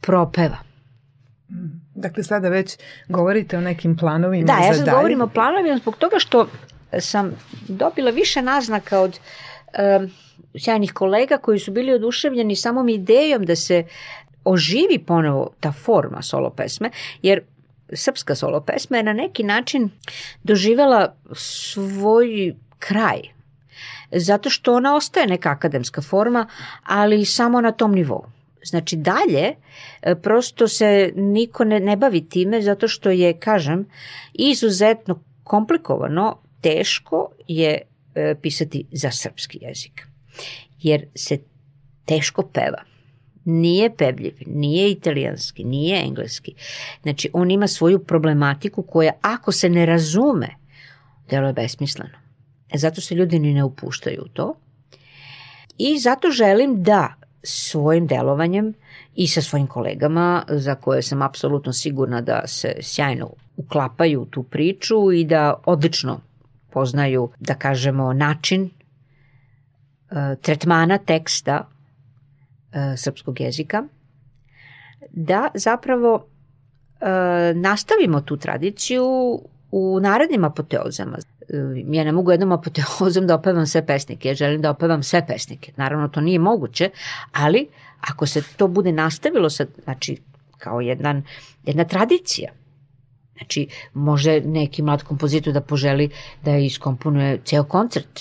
propeva. 0.00 0.58
Dakle, 1.94 2.22
sada 2.22 2.48
već 2.48 2.76
govorite 3.08 3.58
o 3.58 3.60
nekim 3.60 3.96
planovima 3.96 4.46
da, 4.46 4.56
za 4.60 4.66
ja 4.66 4.74
sad 4.74 4.84
dalje. 4.84 4.96
govorim 4.96 5.20
o 5.20 5.28
planovima 5.28 5.78
zbog 5.78 5.96
toga 5.96 6.16
što 6.18 6.48
sam 7.00 7.32
dobila 7.68 8.10
više 8.10 8.42
naznaka 8.42 9.00
od 9.00 9.10
um, 9.10 9.57
sjajnih 10.58 10.92
kolega 10.92 11.38
koji 11.38 11.58
su 11.58 11.72
bili 11.72 11.92
oduševljeni 11.92 12.56
samom 12.56 12.88
idejom 12.88 13.44
da 13.44 13.56
se 13.56 13.84
oživi 14.44 14.98
ponovo 15.06 15.50
ta 15.60 15.72
forma 15.72 16.22
solo 16.22 16.50
pesme, 16.50 16.90
jer 17.22 17.40
srpska 17.92 18.34
solo 18.34 18.60
pesma 18.60 18.96
je 18.96 19.02
na 19.02 19.12
neki 19.12 19.42
način 19.42 19.90
doživela 20.42 21.14
svoj 21.32 22.54
kraj. 22.78 23.20
Zato 24.12 24.50
što 24.50 24.74
ona 24.74 24.96
ostaje 24.96 25.26
neka 25.26 25.50
akademska 25.50 26.02
forma, 26.02 26.46
ali 26.82 27.24
samo 27.24 27.60
na 27.60 27.72
tom 27.72 27.94
nivou. 27.94 28.24
Znači 28.64 28.96
dalje, 28.96 29.54
e, 30.02 30.14
prosto 30.14 30.68
se 30.68 31.12
niko 31.16 31.64
ne, 31.64 31.80
ne 31.80 31.96
bavi 31.96 32.28
time 32.28 32.62
zato 32.62 32.88
što 32.88 33.10
je, 33.10 33.38
kažem, 33.40 33.86
izuzetno 34.32 35.22
komplikovano, 35.44 36.38
teško 36.60 37.28
je 37.48 37.80
pisati 38.42 38.84
za 38.92 39.10
srpski 39.10 39.58
jezik. 39.62 40.06
Jer 40.78 41.06
se 41.14 41.38
teško 42.04 42.42
peva 42.42 42.82
nije 43.44 43.96
pevljiv, 43.96 44.34
nije 44.46 44.90
italijanski, 44.90 45.64
nije 45.64 46.02
engleski. 46.04 46.54
Znači, 47.02 47.30
on 47.32 47.50
ima 47.50 47.66
svoju 47.66 48.04
problematiku 48.04 48.82
koja, 48.82 49.12
ako 49.20 49.52
se 49.52 49.68
ne 49.68 49.86
razume, 49.86 50.48
delo 51.30 51.46
je 51.46 51.52
besmisleno. 51.52 52.18
E, 52.74 52.78
zato 52.78 53.00
se 53.00 53.14
ljudi 53.14 53.38
ni 53.38 53.54
ne 53.54 53.64
upuštaju 53.64 54.22
u 54.22 54.28
to. 54.28 54.54
I 55.78 55.98
zato 55.98 56.30
želim 56.30 56.82
da 56.82 57.14
svojim 57.42 58.06
delovanjem 58.06 58.74
i 59.14 59.26
sa 59.26 59.42
svojim 59.42 59.66
kolegama 59.66 60.44
za 60.48 60.74
koje 60.74 61.02
sam 61.02 61.22
apsolutno 61.22 61.72
sigurna 61.72 62.20
da 62.20 62.42
se 62.46 62.76
sjajno 62.80 63.30
uklapaju 63.56 64.22
u 64.22 64.26
tu 64.26 64.42
priču 64.42 65.12
i 65.12 65.24
da 65.24 65.62
odlično 65.66 66.20
poznaju, 66.70 67.30
da 67.38 67.54
kažemo, 67.54 68.12
način 68.12 68.70
e, 70.10 70.36
tretmana 70.42 70.98
teksta 70.98 71.68
e, 72.72 72.96
srpskog 72.96 73.40
jezika, 73.40 73.84
da 75.10 75.48
zapravo 75.54 76.26
e, 77.00 77.54
nastavimo 77.54 78.20
tu 78.20 78.36
tradiciju 78.36 79.04
u 79.70 80.00
narednim 80.00 80.44
apoteozama. 80.44 81.18
Ja 81.86 82.04
ne 82.04 82.12
mogu 82.12 82.30
jednom 82.30 82.52
apoteozom 82.52 83.26
da 83.26 83.34
opevam 83.34 83.66
sve 83.66 83.86
pesnike, 83.86 84.28
ja 84.28 84.34
želim 84.34 84.62
da 84.62 84.70
opevam 84.70 85.02
sve 85.02 85.26
pesnike. 85.26 85.72
Naravno, 85.76 86.08
to 86.08 86.20
nije 86.20 86.38
moguće, 86.38 86.90
ali 87.32 87.68
ako 88.00 88.26
se 88.26 88.42
to 88.56 88.68
bude 88.68 88.92
nastavilo, 88.92 89.50
sa, 89.50 89.66
znači, 89.84 90.16
kao 90.58 90.80
jedan, 90.80 91.22
jedna 91.64 91.84
tradicija, 91.84 92.52
Znači, 93.38 93.68
može 93.94 94.40
neki 94.40 94.82
mlad 94.82 95.02
kompozitor 95.02 95.52
da 95.52 95.60
poželi 95.60 96.10
da 96.44 96.56
iskomponuje 96.56 97.40
ceo 97.44 97.64
koncert. 97.64 98.20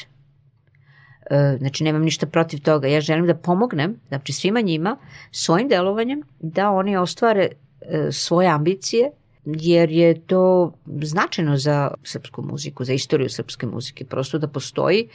E, 1.30 1.58
znači, 1.60 1.84
nemam 1.84 2.02
ništa 2.02 2.26
protiv 2.26 2.62
toga. 2.62 2.88
Ja 2.88 3.02
želim 3.02 3.28
da 3.28 3.36
pomognem, 3.36 4.00
znači 4.08 4.34
svima 4.34 4.62
njima, 4.62 4.98
svojim 5.32 5.68
delovanjem, 5.68 6.22
da 6.40 6.72
oni 6.72 6.98
ostvare 6.98 7.50
e, 7.82 8.12
svoje 8.12 8.48
ambicije, 8.50 9.12
jer 9.46 9.92
je 9.92 10.22
to 10.22 10.74
značajno 11.02 11.58
za 11.58 11.92
srpsku 12.04 12.42
muziku, 12.42 12.84
za 12.84 12.94
istoriju 12.94 13.30
srpske 13.30 13.66
muzike. 13.66 14.06
Prosto 14.06 14.38
da 14.38 14.48
postoji 14.48 15.10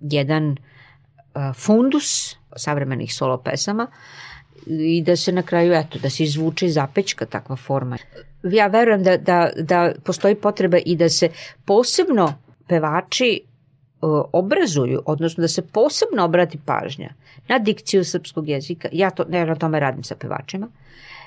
jedan 0.00 0.50
e, 0.52 0.56
fundus 1.54 2.36
savremenih 2.56 3.14
solo 3.14 3.38
pesama 3.42 3.86
i 4.66 5.02
da 5.02 5.16
se 5.16 5.32
na 5.32 5.42
kraju, 5.42 5.72
eto, 5.72 5.98
da 5.98 6.10
se 6.10 6.24
izvuče 6.24 6.66
iz 6.66 6.74
zapečka 6.74 7.26
takva 7.26 7.56
forma. 7.56 7.98
Ja 8.42 8.66
verujem 8.66 9.02
da, 9.02 9.16
da, 9.16 9.50
da 9.56 9.92
postoji 10.04 10.34
potreba 10.34 10.78
i 10.86 10.96
da 10.96 11.08
se 11.08 11.28
posebno 11.64 12.34
pevači 12.68 13.40
obrazuju, 14.32 15.02
odnosno 15.06 15.40
da 15.40 15.48
se 15.48 15.62
posebno 15.62 16.24
obrati 16.24 16.58
pažnja 16.64 17.10
na 17.48 17.58
dikciju 17.58 18.04
srpskog 18.04 18.48
jezika. 18.48 18.88
Ja, 18.92 19.10
to, 19.10 19.26
ja 19.30 19.44
na 19.44 19.54
tome 19.54 19.80
radim 19.80 20.04
sa 20.04 20.14
pevačima. 20.14 20.68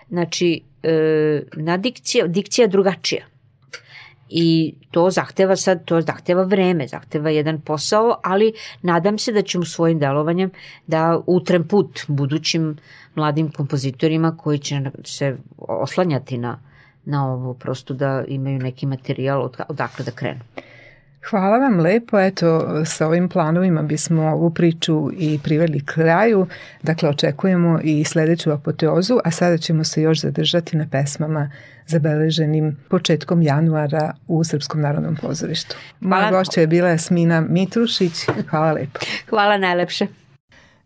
Znači, 0.09 0.61
e, 0.83 1.43
na 1.53 1.77
dikcija, 1.77 2.27
dikcija 2.27 2.67
drugačija. 2.67 3.25
I 4.33 4.75
to 4.91 5.09
zahteva 5.09 5.55
sad, 5.55 5.85
to 5.85 6.01
zahteva 6.01 6.43
vreme, 6.43 6.87
zahteva 6.87 7.29
jedan 7.29 7.61
posao, 7.61 8.19
ali 8.23 8.53
nadam 8.81 9.17
se 9.17 9.31
da 9.31 9.41
ćemo 9.41 9.65
svojim 9.65 9.99
delovanjem 9.99 10.51
da 10.87 11.21
utrem 11.27 11.67
put 11.67 11.99
budućim 12.07 12.77
mladim 13.15 13.51
kompozitorima 13.51 14.37
koji 14.37 14.59
će 14.59 14.81
se 15.03 15.37
oslanjati 15.57 16.37
na, 16.37 16.59
na 17.05 17.33
ovo, 17.33 17.53
prosto 17.53 17.93
da 17.93 18.23
imaju 18.27 18.59
neki 18.59 18.85
materijal 18.85 19.41
od, 19.41 19.57
odakle 19.69 20.05
da 20.05 20.11
krenu. 20.11 20.39
Hvala 21.29 21.57
vam 21.57 21.79
lepo, 21.79 22.19
eto 22.19 22.67
sa 22.85 23.07
ovim 23.07 23.29
planovima 23.29 23.81
bismo 23.81 24.23
ovu 24.23 24.49
priču 24.49 25.11
i 25.17 25.39
priveli 25.43 25.85
kraju, 25.85 26.47
dakle 26.83 27.09
očekujemo 27.09 27.79
i 27.83 28.03
sledeću 28.03 28.51
apoteozu, 28.51 29.19
a 29.23 29.31
sada 29.31 29.57
ćemo 29.57 29.83
se 29.83 30.01
još 30.01 30.21
zadržati 30.21 30.77
na 30.77 30.87
pesmama 30.91 31.51
zabeleženim 31.87 32.77
početkom 32.89 33.41
januara 33.41 34.13
u 34.27 34.43
Srpskom 34.43 34.81
narodnom 34.81 35.15
pozorištu. 35.15 35.75
Moja 35.99 36.31
gošća 36.31 36.61
je 36.61 36.67
bila 36.67 36.89
Jasmina 36.89 37.41
Mitrušić, 37.41 38.13
hvala 38.49 38.71
lepo. 38.71 38.99
Hvala 39.29 39.57
najlepše. 39.57 40.20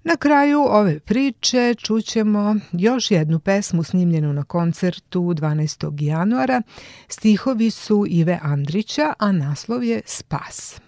Na 0.08 0.18
kraju 0.18 0.60
ove 0.60 1.00
priče 1.00 1.76
čućemo 1.78 2.56
još 2.72 3.12
jednu 3.12 3.40
pesmu 3.40 3.84
snimljenu 3.84 4.34
na 4.34 4.44
koncertu 4.44 5.22
12. 5.22 6.04
januara. 6.04 6.62
Stihovi 7.08 7.72
su 7.72 8.06
Ive 8.08 8.40
Andrića, 8.42 9.14
a 9.20 9.32
naslov 9.32 9.84
je 9.84 10.02
Spas. 10.06 10.82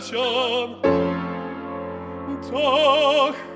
Herrchen, 0.00 0.76
Tag 2.50 3.49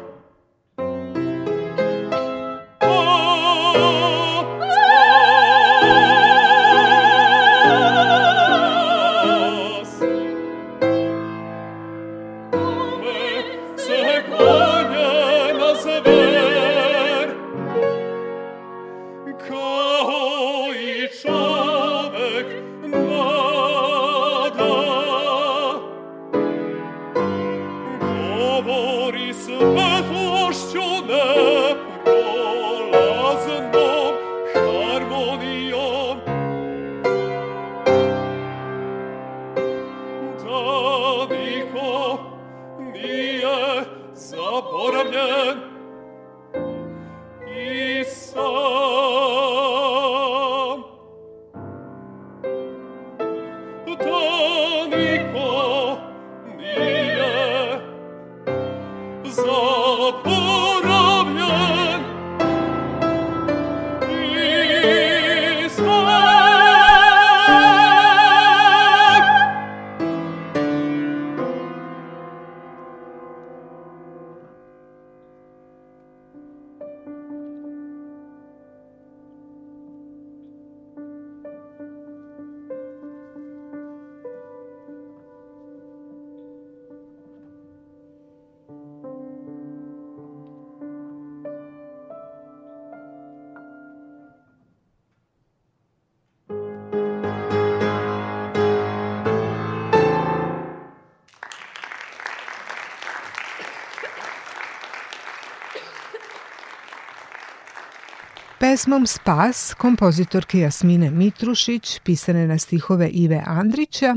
Pesmom 108.74 109.06
Spas 109.06 109.74
kompozitorke 109.74 110.58
Jasmine 110.58 111.10
Mitrušić, 111.10 112.00
pisane 112.04 112.46
na 112.46 112.58
stihove 112.58 113.08
Ive 113.08 113.42
Andrića, 113.46 114.16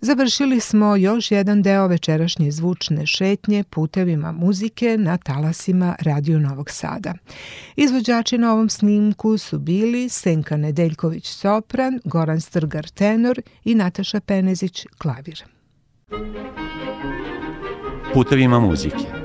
završili 0.00 0.60
smo 0.60 0.96
još 0.96 1.30
jedan 1.30 1.62
deo 1.62 1.86
večerašnje 1.86 2.50
zvučne 2.50 3.06
šetnje 3.06 3.64
putevima 3.70 4.32
muzike 4.32 4.96
na 4.98 5.16
talasima 5.16 5.96
Radio 6.00 6.38
Novog 6.38 6.70
Sada. 6.70 7.14
Izvođači 7.76 8.38
na 8.38 8.52
ovom 8.52 8.68
snimku 8.68 9.38
su 9.38 9.58
bili 9.58 10.08
Senka 10.08 10.56
Nedeljković 10.56 11.28
sopran, 11.28 12.00
Goran 12.04 12.40
Strgar 12.40 12.88
tenor 12.88 13.40
i 13.64 13.74
Nataša 13.74 14.20
Penezić 14.20 14.86
klavir. 14.98 15.44
Putevima 18.14 18.60
muzike 18.60 19.15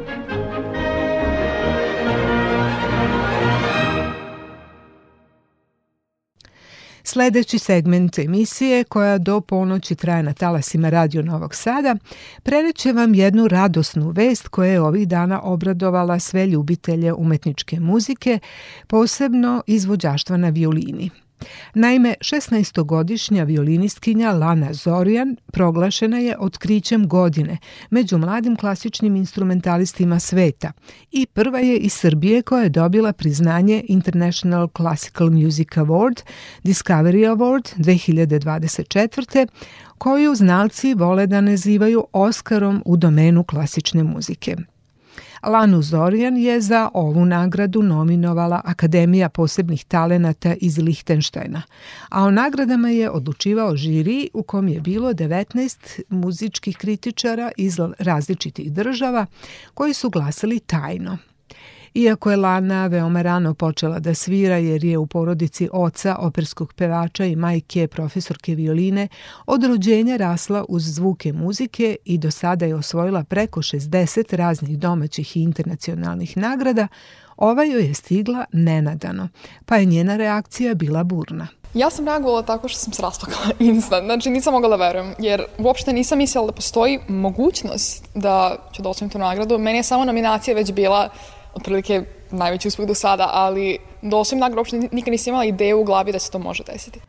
Sledeći 7.11 7.59
segment 7.59 8.19
emisije, 8.19 8.83
koja 8.83 9.17
do 9.17 9.41
ponoći 9.41 9.95
traje 9.95 10.23
na 10.23 10.33
talasima 10.33 10.89
Radio 10.89 11.21
Novog 11.21 11.55
Sada, 11.55 11.95
preneće 12.43 12.93
vam 12.93 13.15
jednu 13.15 13.47
radosnu 13.47 14.09
vest 14.09 14.47
koja 14.47 14.71
je 14.71 14.81
ovih 14.81 15.07
dana 15.07 15.41
obradovala 15.41 16.19
sve 16.19 16.47
ljubitelje 16.47 17.13
umetničke 17.13 17.79
muzike, 17.79 18.39
posebno 18.87 19.63
izvođaštva 19.67 20.37
na 20.37 20.49
violini. 20.49 21.09
Naime, 21.73 22.15
16-godišnja 22.19 23.43
violinistkinja 23.43 24.31
Lana 24.31 24.73
Zorijan 24.73 25.35
proglašena 25.51 26.17
je 26.17 26.37
otkrićem 26.39 27.07
godine 27.07 27.57
među 27.89 28.17
mladim 28.17 28.55
klasičnim 28.55 29.15
instrumentalistima 29.15 30.19
sveta 30.19 30.71
i 31.11 31.25
prva 31.25 31.59
je 31.59 31.77
iz 31.77 31.93
Srbije 31.93 32.41
koja 32.41 32.63
je 32.63 32.69
dobila 32.69 33.13
priznanje 33.13 33.83
International 33.87 34.67
Classical 34.77 35.29
Music 35.29 35.67
Award, 35.67 36.21
Discovery 36.63 37.35
Award 37.35 37.75
2024 37.77 39.47
koju 39.97 40.35
znalci 40.35 40.93
vole 40.93 41.27
da 41.27 41.41
nazivaju 41.41 42.07
Oskarom 42.13 42.83
u 42.85 42.97
domenu 42.97 43.43
klasične 43.43 44.03
muzike. 44.03 44.55
Lanu 45.43 45.81
Zorijan 45.81 46.37
je 46.37 46.61
za 46.61 46.89
ovu 46.93 47.25
nagradu 47.25 47.81
nominovala 47.81 48.61
Akademija 48.65 49.29
posebnih 49.29 49.85
talenata 49.85 50.55
iz 50.61 50.77
Lihtenštajna, 50.77 51.61
a 52.09 52.23
o 52.23 52.31
nagradama 52.31 52.89
je 52.89 53.09
odlučivao 53.09 53.75
žiri 53.75 54.29
u 54.33 54.43
kom 54.43 54.67
je 54.67 54.81
bilo 54.81 55.13
19 55.13 56.01
muzičkih 56.09 56.77
kritičara 56.77 57.51
iz 57.57 57.77
različitih 57.99 58.73
država 58.73 59.25
koji 59.73 59.93
su 59.93 60.09
glasali 60.09 60.59
tajno– 60.59 61.17
Iako 61.93 62.31
je 62.31 62.37
Lana 62.37 62.87
veoma 62.87 63.21
rano 63.21 63.53
počela 63.53 63.99
da 63.99 64.13
svira 64.13 64.57
jer 64.57 64.83
je 64.83 64.97
u 64.97 65.07
porodici 65.07 65.69
oca 65.71 66.15
operskog 66.19 66.73
pevača 66.73 67.25
i 67.25 67.35
majke 67.35 67.87
profesorke 67.87 68.55
violine, 68.55 69.07
od 69.45 69.63
rođenja 69.63 70.17
rasla 70.17 70.65
uz 70.69 70.83
zvuke 70.83 71.33
muzike 71.33 71.95
i 72.05 72.17
do 72.17 72.31
sada 72.31 72.65
je 72.65 72.75
osvojila 72.75 73.23
preko 73.23 73.61
60 73.61 74.35
raznih 74.35 74.79
domaćih 74.79 75.37
i 75.37 75.41
internacionalnih 75.41 76.37
nagrada, 76.37 76.87
ova 77.37 77.63
joj 77.63 77.87
je 77.87 77.93
stigla 77.93 78.45
nenadano, 78.51 79.29
pa 79.65 79.77
je 79.77 79.85
njena 79.85 80.17
reakcija 80.17 80.75
bila 80.75 81.03
burna. 81.03 81.47
Ja 81.73 81.89
sam 81.89 82.05
reagovala 82.05 82.41
tako 82.41 82.67
što 82.67 82.79
sam 82.79 82.93
se 82.93 83.01
rasplakala 83.01 83.45
instant, 83.73 84.05
znači 84.05 84.29
nisam 84.29 84.53
mogla 84.53 84.69
da 84.69 84.85
verujem, 84.85 85.13
jer 85.19 85.43
uopšte 85.57 85.93
nisam 85.93 86.17
mislila 86.17 86.45
da 86.45 86.51
postoji 86.51 86.99
mogućnost 87.07 88.09
da 88.15 88.55
ću 88.73 88.81
da 88.81 88.89
osvojim 88.89 89.09
tu 89.09 89.19
nagradu. 89.19 89.57
Meni 89.57 89.77
je 89.77 89.83
samo 89.83 90.05
nominacija 90.05 90.55
već 90.55 90.71
bila 90.71 91.09
otprilike 91.53 92.03
najveći 92.31 92.67
uspeh 92.67 92.87
do 92.87 92.93
sada, 92.93 93.29
ali 93.33 93.77
do 94.01 94.17
osvim 94.17 94.39
nagrada 94.39 94.59
uopšte 94.59 94.77
nikad 94.77 95.11
nisam 95.11 95.31
imala 95.31 95.45
ideju 95.45 95.81
u 95.81 95.83
glavi 95.83 96.11
da 96.11 96.19
se 96.19 96.31
to 96.31 96.39
može 96.39 96.63
desiti. 96.63 96.99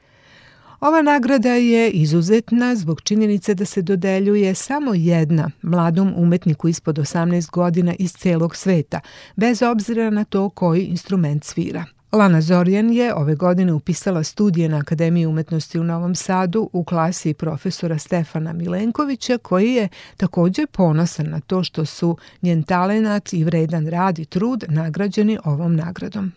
Ova 0.81 1.03
nagrada 1.03 1.55
je 1.55 1.91
izuzetna 1.91 2.77
zbog 2.77 3.01
činjenice 3.01 3.55
da 3.55 3.65
se 3.65 3.83
dodeljuje 3.83 4.55
samo 4.55 4.95
jedna 4.95 5.51
mladom 5.63 6.15
umetniku 6.17 6.69
ispod 6.69 6.99
18 6.99 7.51
godina 7.51 7.95
iz 7.99 8.13
celog 8.13 8.57
sveta, 8.57 9.01
bez 9.37 9.63
obzira 9.63 10.11
na 10.11 10.25
to 10.25 10.49
koji 10.51 10.85
instrument 10.85 11.45
svira. 11.45 11.85
Lana 12.13 12.41
Zorjan 12.41 12.93
je 12.93 13.15
ove 13.15 13.35
godine 13.35 13.73
upisala 13.73 14.23
studije 14.23 14.69
na 14.69 14.79
Akademiji 14.79 15.27
umetnosti 15.27 15.79
u 15.79 15.85
Novom 15.85 16.15
Sadu 16.15 16.71
u 16.73 16.85
klasi 16.85 17.35
profesora 17.35 17.99
Stefana 17.99 18.53
Milenkovića 18.53 19.39
koji 19.39 19.73
je 19.73 19.89
takođe 20.17 20.67
ponosan 20.67 21.27
na 21.27 21.41
to 21.41 21.65
što 21.65 21.85
su 21.85 22.17
njen 22.43 22.63
talenat 22.63 23.33
i 23.33 23.45
vredan 23.45 23.87
rad 23.87 24.19
i 24.19 24.25
trud 24.25 24.65
nagrađeni 24.69 25.39
ovom 25.45 25.77
nagradom. 25.77 26.33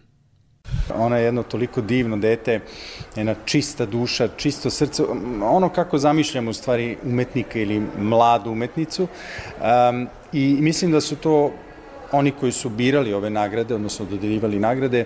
Ona 0.95 1.17
je 1.17 1.25
jedno 1.25 1.43
toliko 1.43 1.81
divno 1.81 2.17
dete, 2.17 2.59
jedna 3.15 3.35
čista 3.45 3.85
duša, 3.85 4.27
čisto 4.37 4.69
srce, 4.69 5.03
ono 5.43 5.69
kako 5.69 5.97
zamišljamo 5.97 6.51
u 6.51 6.53
stvari 6.53 6.97
umetnika 7.03 7.59
ili 7.59 7.83
mladu 7.99 8.51
umetnicu 8.51 9.03
um, 9.03 10.07
i 10.33 10.57
mislim 10.61 10.91
da 10.91 11.01
su 11.01 11.15
to 11.15 11.51
oni 12.15 12.31
koji 12.31 12.51
su 12.51 12.69
birali 12.69 13.13
ove 13.13 13.29
nagrade, 13.29 13.75
odnosno 13.75 14.05
dodeljivali 14.05 14.59
nagrade, 14.59 15.05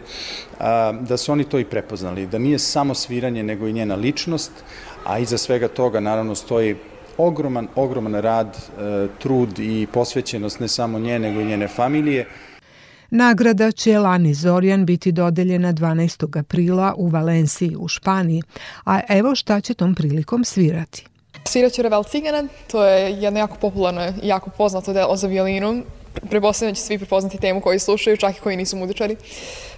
da 1.01 1.17
su 1.17 1.31
oni 1.31 1.43
to 1.43 1.59
i 1.59 1.65
prepoznali, 1.65 2.27
da 2.27 2.37
nije 2.37 2.59
samo 2.59 2.93
sviranje, 2.93 3.43
nego 3.43 3.67
i 3.67 3.73
njena 3.73 3.95
ličnost, 3.95 4.51
a 5.05 5.19
iza 5.19 5.37
svega 5.37 5.67
toga 5.67 5.99
naravno 5.99 6.35
stoji 6.35 6.75
ogroman, 7.17 7.67
ogroman 7.75 8.13
rad, 8.13 8.47
e, 8.57 9.07
trud 9.19 9.59
i 9.59 9.87
posvećenost 9.93 10.59
ne 10.59 10.67
samo 10.67 10.99
nje, 10.99 11.19
nego 11.19 11.41
i 11.41 11.45
njene 11.45 11.67
familije. 11.67 12.25
Nagrada 13.11 13.71
će 13.71 13.99
Lani 13.99 14.33
Zorjan 14.33 14.85
biti 14.85 15.11
dodeljena 15.11 15.73
12. 15.73 16.39
aprila 16.39 16.93
u 16.97 17.07
Valenciji 17.07 17.75
u 17.79 17.87
Španiji, 17.87 18.41
a 18.85 18.99
evo 19.09 19.35
šta 19.35 19.61
će 19.61 19.73
tom 19.73 19.95
prilikom 19.95 20.43
svirati. 20.43 21.05
Sviraću 21.45 21.81
Revel 21.81 22.03
Cigana, 22.03 22.43
to 22.71 22.85
je 22.85 23.11
jedno 23.11 23.39
jako 23.39 23.57
popularno 23.61 24.13
i 24.23 24.27
jako 24.27 24.49
poznato 24.49 24.93
delo 24.93 25.15
za 25.15 25.27
violinu. 25.27 25.83
Prepostavljam 26.29 26.71
da 26.71 26.75
će 26.75 26.81
svi 26.81 26.97
prepoznati 26.97 27.37
temu 27.37 27.61
koji 27.61 27.79
slušaju, 27.79 28.17
čak 28.17 28.37
i 28.37 28.39
koji 28.39 28.57
nisu 28.57 28.77
muzičari. 28.77 29.15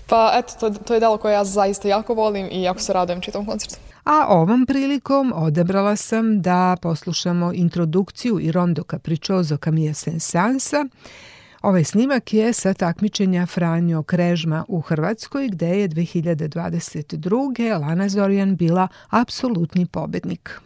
Pa 0.08 0.32
eto, 0.36 0.54
to, 0.60 0.70
to 0.70 0.94
je 0.94 1.00
delo 1.00 1.18
koje 1.18 1.34
ja 1.34 1.44
zaista 1.44 1.88
jako 1.88 2.14
volim 2.14 2.48
i 2.52 2.62
jako 2.62 2.80
se 2.80 2.94
radujem 2.94 3.22
čitom 3.22 3.46
koncertu. 3.46 3.76
A 4.04 4.26
ovom 4.30 4.66
prilikom 4.66 5.34
odebrala 5.36 5.96
sam 5.96 6.42
da 6.42 6.78
poslušamo 6.82 7.54
introdukciju 7.54 8.40
i 8.40 8.52
rondo 8.52 8.84
capriccioso 8.92 9.58
Camille 9.58 9.94
Sensansa. 9.94 10.86
Ovaj 11.62 11.84
snimak 11.84 12.34
je 12.34 12.54
sa 12.54 12.74
takmičenja 12.74 13.46
Franjo 13.46 14.04
Krežma 14.04 14.66
u 14.68 14.82
Hrvatskoj 14.82 15.48
gde 15.48 15.80
je 15.80 15.90
2022. 15.90 17.80
Lana 17.82 18.10
Zorjan 18.10 18.56
bila 18.56 18.88
apsolutni 19.10 19.86
pobednik. 19.86 20.62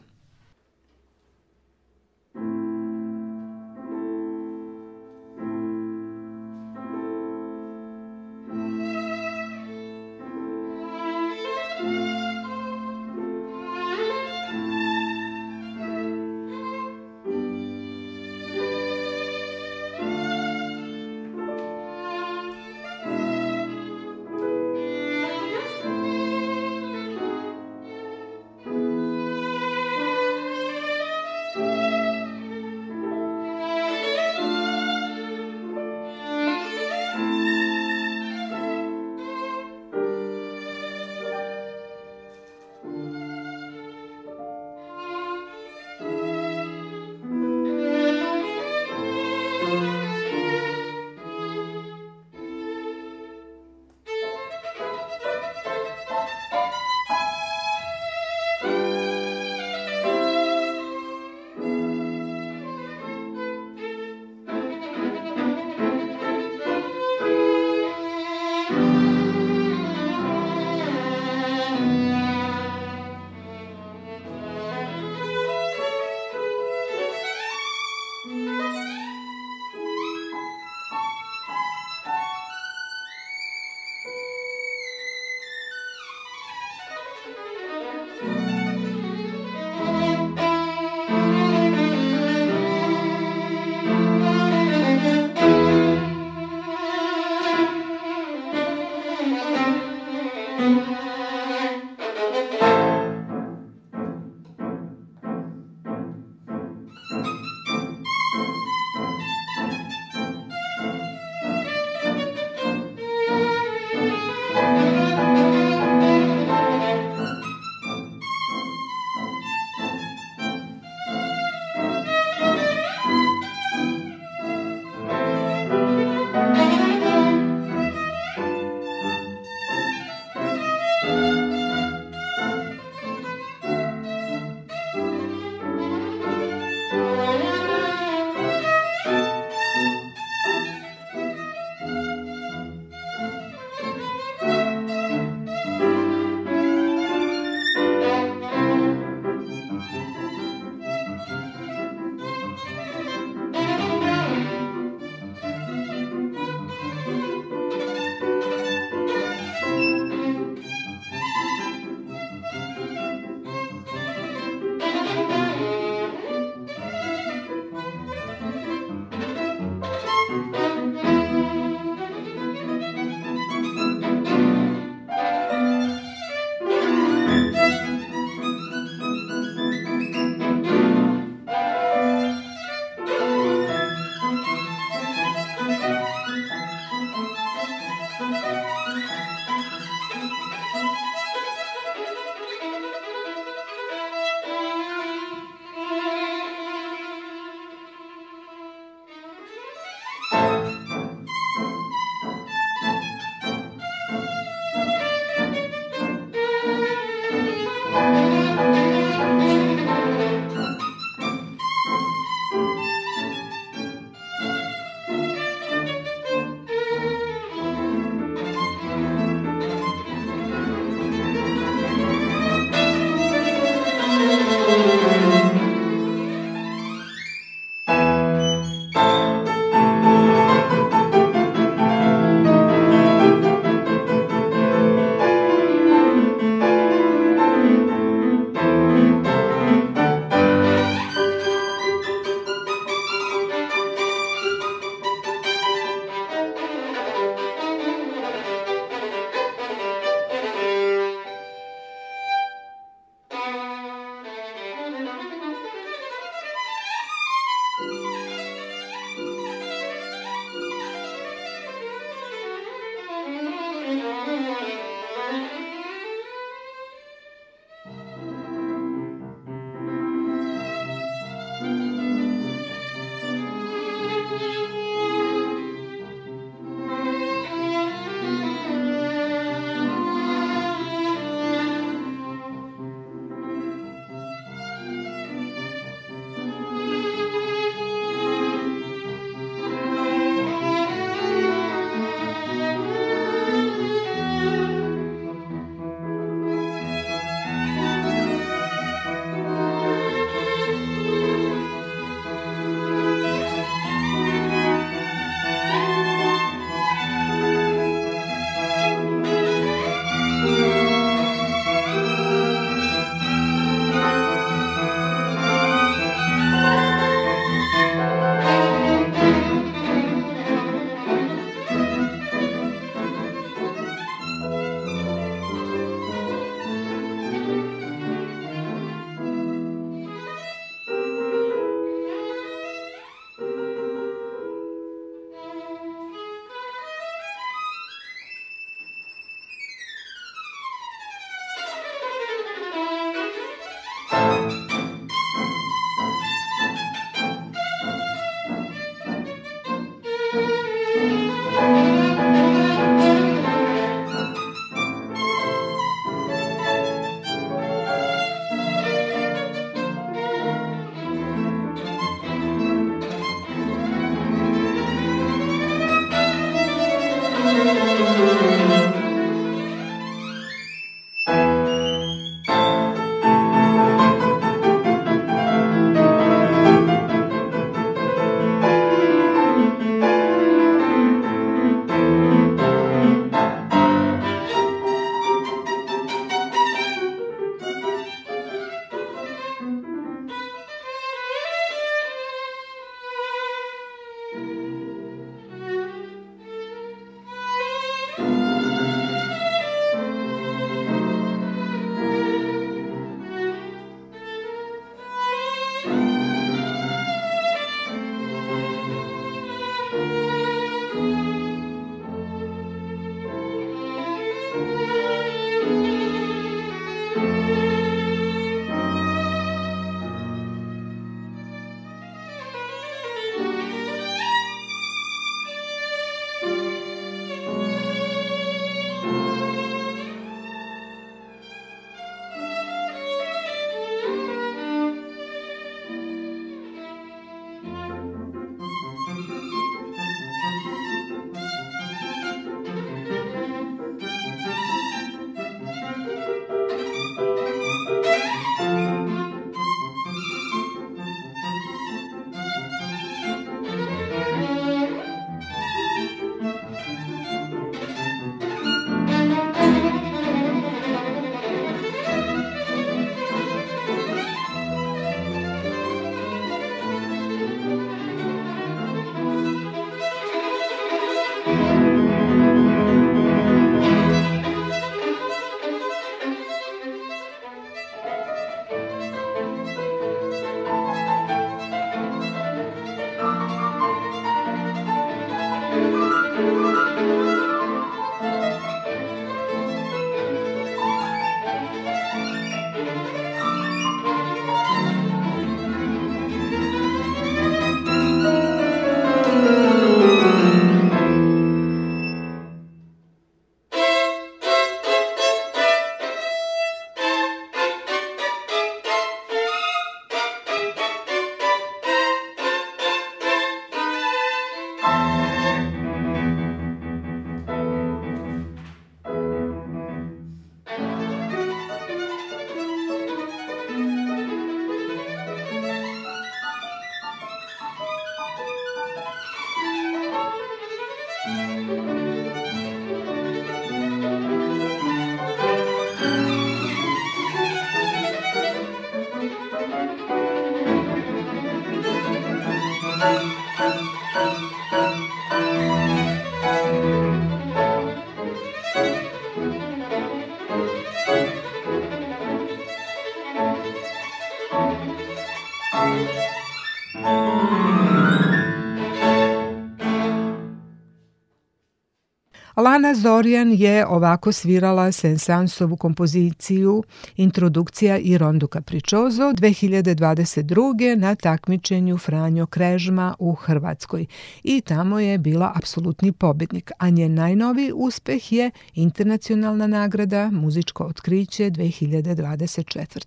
Lana 562.65 562.93
Zorijan 562.95 563.51
je 563.53 563.87
ovako 563.87 564.31
svirala 564.31 564.91
Sensansovu 564.91 565.77
kompoziciju 565.77 566.83
Introdukcija 567.17 567.97
i 567.97 568.17
Rondo 568.17 568.47
Capriccioso 568.47 569.23
2022. 569.23 570.95
na 570.95 571.15
takmičenju 571.15 571.97
Franjo 571.97 572.45
Krežma 572.45 573.15
u 573.19 573.33
Hrvatskoj 573.33 574.05
i 574.43 574.61
tamo 574.61 574.99
je 574.99 575.17
bila 575.17 575.51
apsolutni 575.55 576.11
pobednik, 576.11 576.71
a 576.77 576.89
njen 576.89 577.13
najnoviji 577.13 577.71
uspeh 577.75 578.31
je 578.31 578.51
internacionalna 578.73 579.67
nagrada 579.67 580.29
Muzičko 580.31 580.83
otkriće 580.83 581.43
2024. 581.43 582.99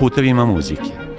Putevima 0.00 0.46
muzike. 0.46 1.09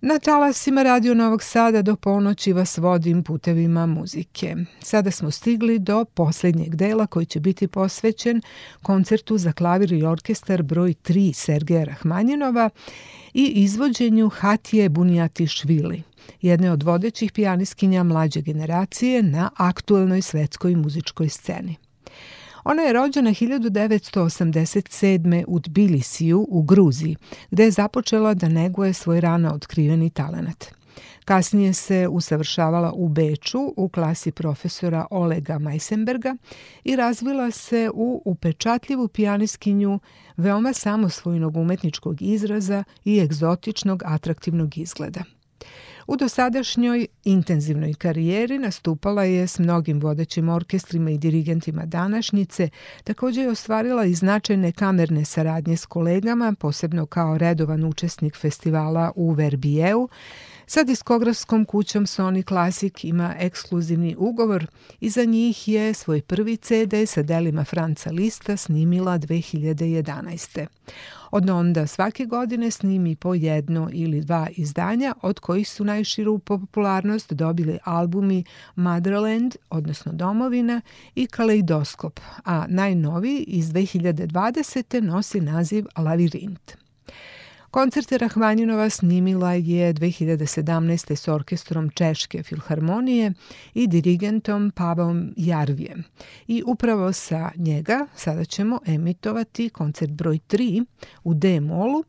Na 0.00 0.18
talasima 0.18 0.82
Radio 0.82 1.14
Novog 1.14 1.42
Sada 1.42 1.82
do 1.82 1.96
ponoći 1.96 2.52
vas 2.52 2.78
vodim 2.78 3.22
putevima 3.22 3.86
muzike. 3.86 4.56
Sada 4.80 5.10
smo 5.10 5.30
stigli 5.30 5.78
do 5.78 6.04
posljednjeg 6.04 6.74
dela 6.74 7.06
koji 7.06 7.26
će 7.26 7.40
biti 7.40 7.68
posvećen 7.68 8.42
koncertu 8.82 9.38
za 9.38 9.52
klavir 9.52 9.92
i 9.92 10.04
orkestar 10.04 10.62
broj 10.62 10.94
3 11.04 11.32
Sergeja 11.32 11.84
Rahmanjinova 11.84 12.70
i 13.34 13.44
izvođenju 13.44 14.28
Hatije 14.28 14.88
Bunijati 14.88 15.46
Švili, 15.46 16.02
jedne 16.40 16.72
od 16.72 16.82
vodećih 16.82 17.32
pijaniskinja 17.32 18.02
mlađe 18.02 18.40
generacije 18.40 19.22
na 19.22 19.50
aktuelnoj 19.56 20.22
svetskoj 20.22 20.76
muzičkoj 20.76 21.28
sceni. 21.28 21.76
Ona 22.70 22.82
je 22.82 22.92
rođena 22.92 23.30
1987. 23.30 25.44
u 25.46 25.60
Tbilisiju 25.60 26.46
u 26.48 26.62
Gruziji, 26.62 27.16
gde 27.50 27.64
je 27.64 27.70
započela 27.70 28.34
da 28.34 28.48
neguje 28.48 28.92
svoj 28.92 29.20
rano 29.20 29.52
otkriveni 29.54 30.10
talenat. 30.10 30.74
Kasnije 31.24 31.72
se 31.72 32.08
usavršavala 32.08 32.92
u 32.92 33.08
Beču 33.08 33.74
u 33.76 33.88
klasi 33.88 34.32
profesora 34.32 35.06
Olega 35.10 35.58
Majsenberga 35.58 36.36
i 36.84 36.96
razvila 36.96 37.50
se 37.50 37.90
u 37.94 38.22
upečatljivu 38.24 39.08
pijaniskinju 39.08 40.00
veoma 40.36 40.72
samosvojnog 40.72 41.56
umetničkog 41.56 42.22
izraza 42.22 42.84
i 43.04 43.20
egzotičnog 43.20 44.02
atraktivnog 44.04 44.78
izgleda. 44.78 45.20
U 46.08 46.16
dosadašnjoj 46.16 47.06
intenzivnoj 47.24 47.94
karijeri 47.94 48.58
nastupala 48.58 49.24
je 49.24 49.46
s 49.46 49.58
mnogim 49.58 50.00
vodećim 50.00 50.48
orkestrima 50.48 51.10
i 51.10 51.18
dirigentima 51.18 51.86
današnjice, 51.86 52.68
također 53.04 53.44
je 53.44 53.50
ostvarila 53.50 54.04
i 54.04 54.14
značajne 54.14 54.72
kamerne 54.72 55.24
saradnje 55.24 55.76
s 55.76 55.86
kolegama, 55.86 56.54
posebno 56.60 57.06
kao 57.06 57.38
redovan 57.38 57.84
učesnik 57.84 58.36
festivala 58.36 59.12
u 59.16 59.32
Verbijeu, 59.32 60.08
Sa 60.70 60.84
diskografskom 60.84 61.64
kućom 61.64 62.06
Sony 62.06 62.48
Classic 62.48 63.04
ima 63.04 63.34
ekskluzivni 63.38 64.14
ugovor 64.18 64.66
i 65.00 65.10
za 65.10 65.24
njih 65.24 65.68
je 65.68 65.94
svoj 65.94 66.22
prvi 66.22 66.56
CD 66.56 66.94
sa 67.06 67.22
delima 67.22 67.64
Franca 67.64 68.10
Lista 68.10 68.56
snimila 68.56 69.18
2011. 69.18 70.66
Od 71.30 71.50
onda 71.50 71.86
svake 71.86 72.24
godine 72.24 72.70
snimi 72.70 73.16
po 73.16 73.34
jedno 73.34 73.90
ili 73.92 74.20
dva 74.20 74.48
izdanja, 74.56 75.14
od 75.22 75.40
kojih 75.40 75.68
su 75.68 75.84
najširu 75.84 76.38
popularnost 76.38 77.32
dobili 77.32 77.78
albumi 77.84 78.44
Motherland, 78.76 79.56
odnosno 79.70 80.12
Domovina 80.12 80.80
i 81.14 81.26
Kaleidoskop, 81.26 82.20
a 82.44 82.66
najnoviji 82.68 83.44
iz 83.46 83.66
2020. 83.66 85.00
nosi 85.00 85.40
naziv 85.40 85.86
Lavirint. 85.96 86.76
Koncerte 87.70 88.18
Rahmanjinova 88.18 88.90
snimila 88.90 89.52
je 89.52 89.94
2017. 89.94 91.16
s 91.16 91.28
orkestrom 91.28 91.90
Češke 91.90 92.42
filharmonije 92.42 93.32
i 93.74 93.86
dirigentom 93.86 94.72
Pavom 94.74 95.34
Jarvijem. 95.36 96.04
I 96.46 96.62
upravo 96.66 97.12
sa 97.12 97.50
njega 97.56 98.06
sada 98.16 98.44
ćemo 98.44 98.80
emitovati 98.86 99.68
koncert 99.68 100.12
broj 100.12 100.38
3 100.48 100.84
u 101.24 101.34
D-molu, 101.34 102.04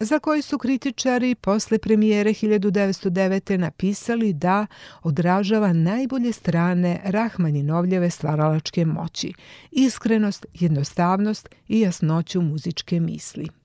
za 0.00 0.18
koji 0.18 0.42
su 0.42 0.58
kritičari 0.58 1.34
posle 1.34 1.78
premijere 1.78 2.30
1909. 2.30 3.56
napisali 3.56 4.32
da 4.32 4.66
odražava 5.02 5.72
najbolje 5.72 6.32
strane 6.32 7.00
Rahmaninovljeve 7.04 8.10
stvaralačke 8.10 8.84
moći, 8.84 9.32
iskrenost, 9.70 10.46
jednostavnost 10.54 11.48
i 11.68 11.80
jasnoću 11.80 12.42
muzičke 12.42 13.00
misli. 13.00 13.63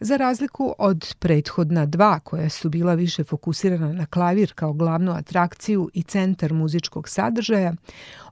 Za 0.00 0.16
razliku 0.16 0.74
od 0.78 1.14
prethodna 1.18 1.86
dva 1.86 2.20
koja 2.20 2.48
su 2.48 2.68
bila 2.68 2.94
više 2.94 3.24
fokusirana 3.24 3.92
na 3.92 4.06
klavir 4.06 4.52
kao 4.54 4.72
glavnu 4.72 5.12
atrakciju 5.12 5.90
i 5.94 6.02
centar 6.02 6.52
muzičkog 6.52 7.08
sadržaja, 7.08 7.74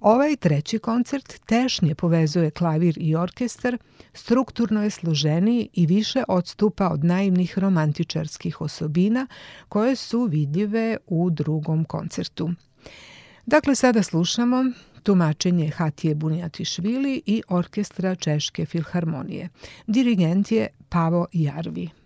ovaj 0.00 0.36
treći 0.36 0.78
koncert 0.78 1.40
tešnje 1.46 1.94
povezuje 1.94 2.50
klavir 2.50 2.94
i 3.00 3.16
orkestar, 3.16 3.78
strukturno 4.12 4.82
je 4.82 4.90
složeniji 4.90 5.68
i 5.72 5.86
više 5.86 6.22
odstupa 6.28 6.88
od 6.88 7.04
naivnih 7.04 7.58
romantičarskih 7.58 8.60
osobina 8.60 9.26
koje 9.68 9.96
su 9.96 10.24
vidljive 10.24 10.96
u 11.06 11.30
drugom 11.30 11.84
koncertu. 11.84 12.50
Dakle, 13.46 13.74
sada 13.74 14.02
slušamo 14.02 14.64
tumačenje 15.02 15.70
Hatije 15.70 16.14
Bunijatišvili 16.14 17.22
i 17.26 17.42
orkestra 17.48 18.14
Češke 18.14 18.66
filharmonije. 18.66 19.48
Dirigent 19.86 20.52
je 20.52 20.68
Pavo 20.94 21.26
Jarvi. 21.32 22.03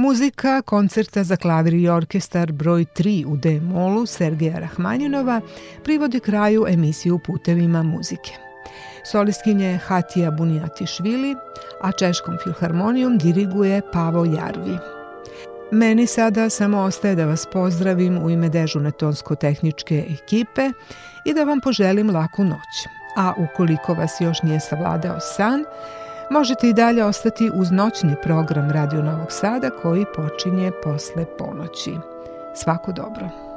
Muzika 0.00 0.62
koncerta 0.62 1.24
za 1.24 1.36
klavir 1.36 1.74
i 1.74 1.88
orkestar 1.88 2.52
broj 2.52 2.84
3 2.84 3.26
u 3.26 3.36
D-molu 3.36 4.06
Sergeja 4.06 4.58
Rahmanjinova 4.58 5.40
privodi 5.84 6.20
kraju 6.20 6.66
emisiju 6.68 7.18
Putevima 7.18 7.82
muzike. 7.82 8.32
Solistkinje 9.04 9.78
Hatija 9.86 10.30
Bunijatišvili, 10.30 11.34
a 11.82 11.92
Češkom 11.92 12.38
filharmonijom 12.44 13.18
diriguje 13.18 13.82
Pavo 13.92 14.24
Jarvi. 14.24 14.78
Meni 15.70 16.06
sada 16.06 16.50
samo 16.50 16.78
ostaje 16.78 17.14
da 17.14 17.26
vas 17.26 17.46
pozdravim 17.52 18.18
u 18.24 18.30
ime 18.30 18.48
dežurne 18.48 18.90
tonsko-tehničke 18.90 20.04
ekipe 20.12 20.70
i 21.24 21.34
da 21.34 21.44
vam 21.44 21.60
poželim 21.60 22.10
laku 22.10 22.44
noć. 22.44 22.86
A 23.16 23.32
ukoliko 23.38 23.94
vas 23.94 24.20
još 24.20 24.42
nije 24.42 24.60
savladao 24.60 25.20
san, 25.20 25.64
Možete 26.30 26.68
i 26.68 26.72
dalje 26.72 27.04
ostati 27.04 27.50
uz 27.54 27.70
noćni 27.70 28.14
program 28.22 28.70
Radio 28.70 29.02
Novog 29.02 29.32
Sada 29.32 29.70
koji 29.82 30.04
počinje 30.16 30.70
posle 30.84 31.24
ponoći. 31.38 31.96
Svako 32.54 32.92
dobro. 32.92 33.49